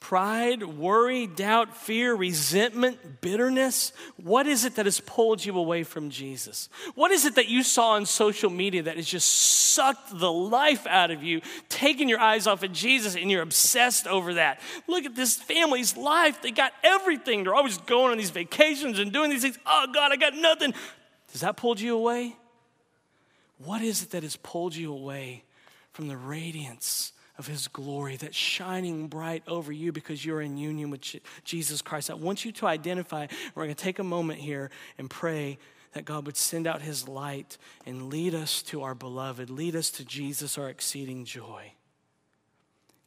Pride, 0.04 0.64
worry, 0.64 1.26
doubt, 1.26 1.78
fear, 1.78 2.14
resentment, 2.14 3.22
bitterness? 3.22 3.94
What 4.18 4.46
is 4.48 4.66
it 4.66 4.76
that 4.76 4.86
has 4.86 5.00
pulled 5.00 5.44
you 5.44 5.58
away 5.58 5.84
from 5.84 6.10
Jesus? 6.10 6.68
What 6.94 7.12
is 7.12 7.26
it 7.26 7.36
that 7.36 7.48
you 7.48 7.64
saw 7.64 7.92
on 7.92 8.06
social 8.06 8.50
media 8.50 8.84
that 8.84 8.98
has 8.98 9.08
just 9.08 9.30
sucked 9.30 10.20
the 10.20 10.32
life 10.32 10.86
out 10.88 11.10
of 11.10 11.24
you, 11.24 11.40
taking 11.70 12.10
your 12.10 12.20
eyes 12.20 12.48
off 12.48 12.64
of 12.64 12.74
Jesus, 12.74 13.16
and 13.16 13.32
you're 13.32 13.42
obsessed 13.42 14.06
over 14.06 14.34
that? 14.34 14.60
Look 14.88 15.06
at 15.06 15.16
this 15.16 15.38
family's 15.38 15.96
life. 15.96 16.42
They 16.42 16.52
got 16.52 16.74
everything. 16.84 17.46
They're 17.46 17.56
always 17.56 17.78
going 17.78 18.12
on 18.12 18.18
these 18.18 18.30
vacations 18.30 19.00
and 19.00 19.14
doing 19.14 19.30
these 19.30 19.44
things. 19.44 19.58
Oh, 19.66 19.88
God, 19.94 20.12
I 20.12 20.18
got 20.18 20.36
nothing. 20.36 20.74
Has 21.32 21.42
that 21.42 21.56
pulled 21.56 21.80
you 21.80 21.96
away? 21.96 22.36
What 23.58 23.82
is 23.82 24.04
it 24.04 24.12
that 24.12 24.24
has 24.24 24.36
pulled 24.36 24.76
you 24.76 24.92
away 24.92 25.46
from 25.94 26.10
the 26.10 26.18
radiance 26.18 27.14
of 27.38 27.48
his 27.48 27.68
glory 27.68 28.16
that's 28.16 28.38
shining 28.38 29.08
bright 29.08 29.44
over 29.48 29.72
you 29.72 29.92
because 29.92 30.24
you're 30.24 30.42
in 30.42 30.58
union 30.58 30.90
with 30.90 31.02
Jesus 31.44 31.82
Christ. 31.82 32.12
I 32.12 32.14
want 32.14 32.46
you 32.46 32.52
to 32.54 32.68
identify, 32.68 33.28
we're 33.56 33.64
going 33.64 33.76
to 33.76 33.84
take 33.84 34.00
a 34.00 34.04
moment 34.04 34.40
here 34.40 34.70
and 34.98 35.10
pray 35.10 35.58
that 35.94 36.06
God 36.06 36.26
would 36.26 36.38
send 36.38 36.68
out 36.68 36.82
his 36.82 37.08
light 37.08 37.58
and 37.86 38.10
lead 38.10 38.36
us 38.36 38.62
to 38.64 38.84
our 38.84 38.96
beloved, 38.96 39.50
lead 39.50 39.76
us 39.76 39.90
to 39.92 40.06
Jesus, 40.06 40.58
our 40.58 40.70
exceeding 40.70 41.26
joy. 41.26 41.74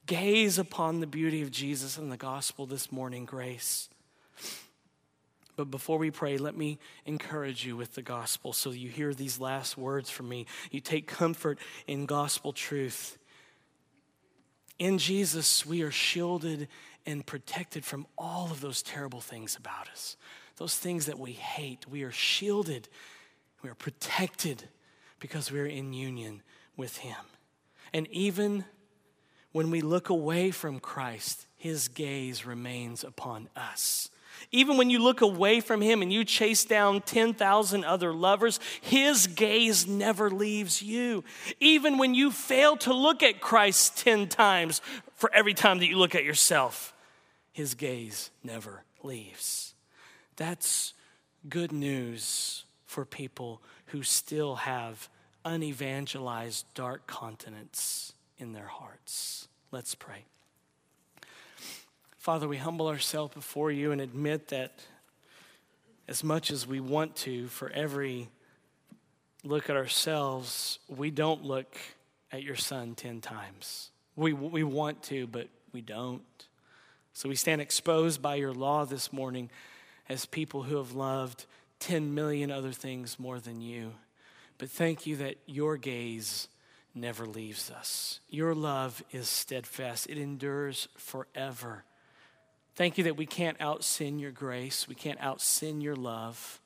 Gaze 0.07 0.59
upon 0.59 1.01
the 1.01 1.07
beauty 1.07 1.43
of 1.43 1.51
Jesus 1.51 1.99
and 1.99 2.11
the 2.13 2.17
gospel 2.17 2.65
this 2.65 2.93
morning, 2.93 3.25
grace. 3.25 3.89
But 5.57 5.71
before 5.71 5.99
we 5.99 6.11
pray, 6.11 6.37
let 6.37 6.57
me 6.57 6.79
encourage 7.07 7.65
you 7.65 7.77
with 7.77 7.95
the 7.95 8.03
gospel 8.03 8.53
so 8.53 8.71
you 8.71 8.89
hear 8.89 9.15
these 9.15 9.41
last 9.41 9.77
words 9.77 10.11
from 10.11 10.29
me. 10.29 10.47
You 10.71 10.81
take 10.81 11.07
comfort 11.07 11.59
in 11.87 12.07
gospel 12.07 12.53
truth. 12.53 13.19
In 14.79 14.99
Jesus, 14.99 15.65
we 15.65 15.83
are 15.83 15.91
shielded 15.91 16.69
and 17.07 17.25
protected 17.25 17.85
from 17.85 18.07
all 18.19 18.51
of 18.51 18.61
those 18.61 18.83
terrible 18.83 19.21
things 19.21 19.57
about 19.57 19.89
us. 19.89 20.17
Those 20.57 20.77
things 20.77 21.07
that 21.07 21.19
we 21.19 21.33
hate, 21.33 21.89
we 21.89 22.03
are 22.03 22.13
shielded, 22.13 22.89
we 23.63 23.71
are 23.71 23.75
protected 23.75 24.65
because 25.21 25.51
we're 25.51 25.67
in 25.67 25.93
union 25.93 26.43
with 26.77 26.99
Him. 26.99 27.17
And 27.93 28.07
even 28.09 28.65
when 29.53 29.71
we 29.71 29.81
look 29.81 30.09
away 30.09 30.51
from 30.51 30.81
Christ, 30.81 31.47
His 31.57 31.89
gaze 31.89 32.45
remains 32.45 33.05
upon 33.05 33.49
us. 33.57 34.11
Even 34.53 34.77
when 34.77 34.91
you 34.91 34.99
look 34.99 35.21
away 35.21 35.61
from 35.61 35.81
him 35.81 36.03
and 36.03 36.13
you 36.13 36.25
chase 36.25 36.65
down 36.65 37.01
10,000 37.01 37.85
other 37.85 38.13
lovers, 38.13 38.61
his 38.81 39.27
gaze 39.27 39.87
never 39.87 40.31
leaves 40.31 40.83
you. 40.83 41.25
Even 41.61 41.99
when 41.99 42.15
you 42.15 42.31
fail 42.31 42.77
to 42.79 42.93
look 42.93 43.23
at 43.23 43.41
Christ 43.41 43.99
10 43.99 44.29
times 44.29 44.81
for 45.15 45.31
every 45.33 45.55
time 45.55 45.79
that 45.79 45.87
you 45.87 45.99
look 45.99 46.15
at 46.15 46.25
yourself, 46.25 46.95
his 47.53 47.75
gaze 47.75 48.31
never 48.45 48.85
leaves. 49.03 49.75
That's 50.37 50.93
good 51.49 51.73
news 51.73 52.65
for 52.85 53.05
people 53.05 53.63
who 53.87 54.03
still 54.03 54.57
have 54.57 55.09
unevangelized 55.45 56.65
dark 56.75 57.07
continents 57.07 58.13
in 58.39 58.53
their 58.53 58.67
hearts. 58.67 59.49
Let's 59.71 59.95
pray. 59.95 60.25
Father, 62.27 62.49
we 62.49 62.57
humble 62.57 62.89
ourselves 62.89 63.33
before 63.33 63.71
you 63.71 63.93
and 63.93 64.01
admit 64.01 64.49
that 64.49 64.81
as 66.09 66.25
much 66.25 66.51
as 66.51 66.67
we 66.67 66.81
want 66.81 67.15
to, 67.15 67.47
for 67.47 67.71
every 67.71 68.29
look 69.45 69.71
at 69.71 69.77
ourselves, 69.77 70.81
we 70.89 71.13
don't 71.13 71.45
look 71.45 71.73
at 72.33 72.43
your 72.43 72.57
son 72.57 72.97
10 72.97 73.21
times. 73.21 73.93
We, 74.17 74.33
we 74.33 74.65
want 74.65 75.05
to, 75.05 75.29
but 75.29 75.47
we 75.73 75.83
don't. 75.83 76.25
So 77.13 77.29
we 77.29 77.37
stand 77.37 77.61
exposed 77.61 78.21
by 78.21 78.35
your 78.35 78.53
law 78.53 78.85
this 78.85 79.13
morning 79.13 79.49
as 80.09 80.27
people 80.27 80.65
who 80.65 80.79
have 80.79 80.95
loved 80.95 81.47
10 81.79 82.13
million 82.13 82.51
other 82.51 82.73
things 82.73 83.21
more 83.21 83.39
than 83.39 83.61
you. 83.61 83.93
But 84.59 84.69
thank 84.69 85.07
you 85.07 85.15
that 85.19 85.37
your 85.47 85.77
gaze 85.77 86.49
never 86.93 87.25
leaves 87.25 87.71
us. 87.71 88.19
Your 88.29 88.53
love 88.53 89.05
is 89.13 89.29
steadfast, 89.29 90.09
it 90.11 90.19
endures 90.19 90.89
forever. 90.97 91.85
Thank 92.77 92.99
you 92.99 93.05
that 93.05 93.17
we 93.17 93.25
can't 93.25 93.59
out 93.59 93.85
sin 93.85 94.19
your 94.19 94.31
grace, 94.31 94.87
we 94.87 94.95
can't 94.95 95.19
out 95.19 95.41
sin 95.41 95.81
your 95.81 95.97
love. 95.97 96.61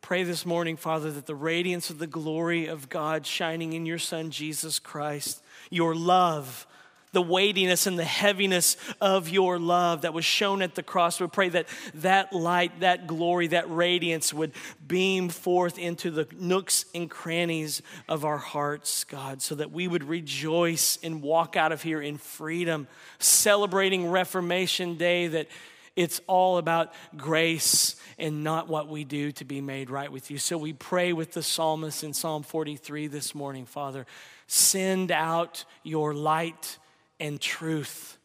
Pray 0.00 0.24
this 0.24 0.46
morning, 0.46 0.78
Father, 0.78 1.12
that 1.12 1.26
the 1.26 1.34
radiance 1.34 1.90
of 1.90 1.98
the 1.98 2.06
glory 2.06 2.66
of 2.66 2.88
God 2.88 3.26
shining 3.26 3.74
in 3.74 3.84
your 3.84 3.98
Son, 3.98 4.30
Jesus 4.30 4.78
Christ, 4.78 5.42
your 5.68 5.94
love, 5.94 6.66
the 7.12 7.22
weightiness 7.22 7.86
and 7.86 7.98
the 7.98 8.04
heaviness 8.04 8.76
of 9.00 9.28
your 9.28 9.58
love 9.58 10.02
that 10.02 10.14
was 10.14 10.24
shown 10.24 10.62
at 10.62 10.74
the 10.74 10.82
cross. 10.82 11.20
We 11.20 11.26
pray 11.26 11.50
that 11.50 11.68
that 11.94 12.32
light, 12.32 12.80
that 12.80 13.06
glory, 13.06 13.48
that 13.48 13.70
radiance 13.70 14.32
would 14.32 14.52
beam 14.86 15.28
forth 15.28 15.78
into 15.78 16.10
the 16.10 16.26
nooks 16.38 16.86
and 16.94 17.10
crannies 17.10 17.82
of 18.08 18.24
our 18.24 18.38
hearts, 18.38 19.04
God, 19.04 19.42
so 19.42 19.54
that 19.56 19.70
we 19.70 19.86
would 19.86 20.04
rejoice 20.04 20.98
and 21.02 21.22
walk 21.22 21.54
out 21.54 21.70
of 21.70 21.82
here 21.82 22.00
in 22.00 22.16
freedom, 22.16 22.88
celebrating 23.18 24.10
Reformation 24.10 24.96
Day 24.96 25.28
that 25.28 25.48
it's 25.94 26.22
all 26.26 26.56
about 26.56 26.94
grace 27.18 27.96
and 28.18 28.42
not 28.42 28.68
what 28.68 28.88
we 28.88 29.04
do 29.04 29.30
to 29.32 29.44
be 29.44 29.60
made 29.60 29.90
right 29.90 30.10
with 30.10 30.30
you. 30.30 30.38
So 30.38 30.56
we 30.56 30.72
pray 30.72 31.12
with 31.12 31.32
the 31.32 31.42
psalmist 31.42 32.02
in 32.02 32.14
Psalm 32.14 32.42
43 32.42 33.08
this 33.08 33.34
morning, 33.34 33.66
Father, 33.66 34.06
send 34.46 35.10
out 35.10 35.66
your 35.82 36.14
light 36.14 36.78
and 37.22 37.40
truth. 37.40 38.18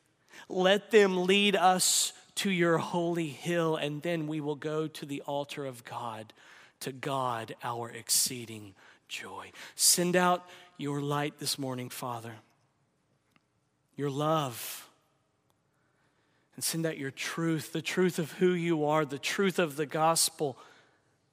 Let 0.49 0.89
them 0.89 1.25
lead 1.25 1.55
us 1.55 2.13
to 2.35 2.49
your 2.49 2.79
holy 2.79 3.27
hill, 3.27 3.75
and 3.75 4.01
then 4.01 4.27
we 4.27 4.41
will 4.41 4.55
go 4.55 4.87
to 4.87 5.05
the 5.05 5.21
altar 5.21 5.65
of 5.65 5.85
God, 5.85 6.33
to 6.79 6.91
God, 6.91 7.55
our 7.63 7.91
exceeding 7.91 8.73
joy. 9.07 9.51
Send 9.75 10.15
out 10.15 10.49
your 10.77 10.99
light 10.99 11.37
this 11.37 11.59
morning, 11.59 11.89
Father, 11.89 12.33
your 13.95 14.09
love, 14.09 14.89
and 16.55 16.63
send 16.63 16.87
out 16.87 16.97
your 16.97 17.11
truth, 17.11 17.73
the 17.73 17.83
truth 17.83 18.17
of 18.17 18.31
who 18.33 18.49
you 18.49 18.83
are, 18.85 19.05
the 19.05 19.19
truth 19.19 19.59
of 19.59 19.75
the 19.75 19.85
gospel. 19.85 20.57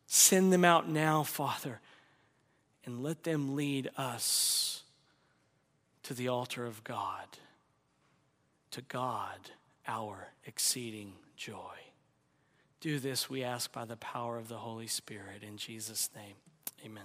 Send 0.06 0.52
them 0.52 0.66
out 0.66 0.86
now, 0.86 1.22
Father, 1.22 1.80
and 2.84 3.02
let 3.02 3.24
them 3.24 3.56
lead 3.56 3.88
us 3.96 4.82
to 6.02 6.12
the 6.12 6.28
altar 6.28 6.66
of 6.66 6.84
God 6.84 7.26
to 8.74 8.82
God 8.82 9.38
our 9.86 10.30
exceeding 10.46 11.12
joy. 11.36 11.76
Do 12.80 12.98
this, 12.98 13.30
we 13.30 13.44
ask, 13.44 13.70
by 13.72 13.84
the 13.84 13.96
power 13.96 14.36
of 14.36 14.48
the 14.48 14.56
Holy 14.56 14.88
Spirit. 14.88 15.44
In 15.46 15.56
Jesus' 15.56 16.10
name, 16.16 16.34
amen. 16.84 17.04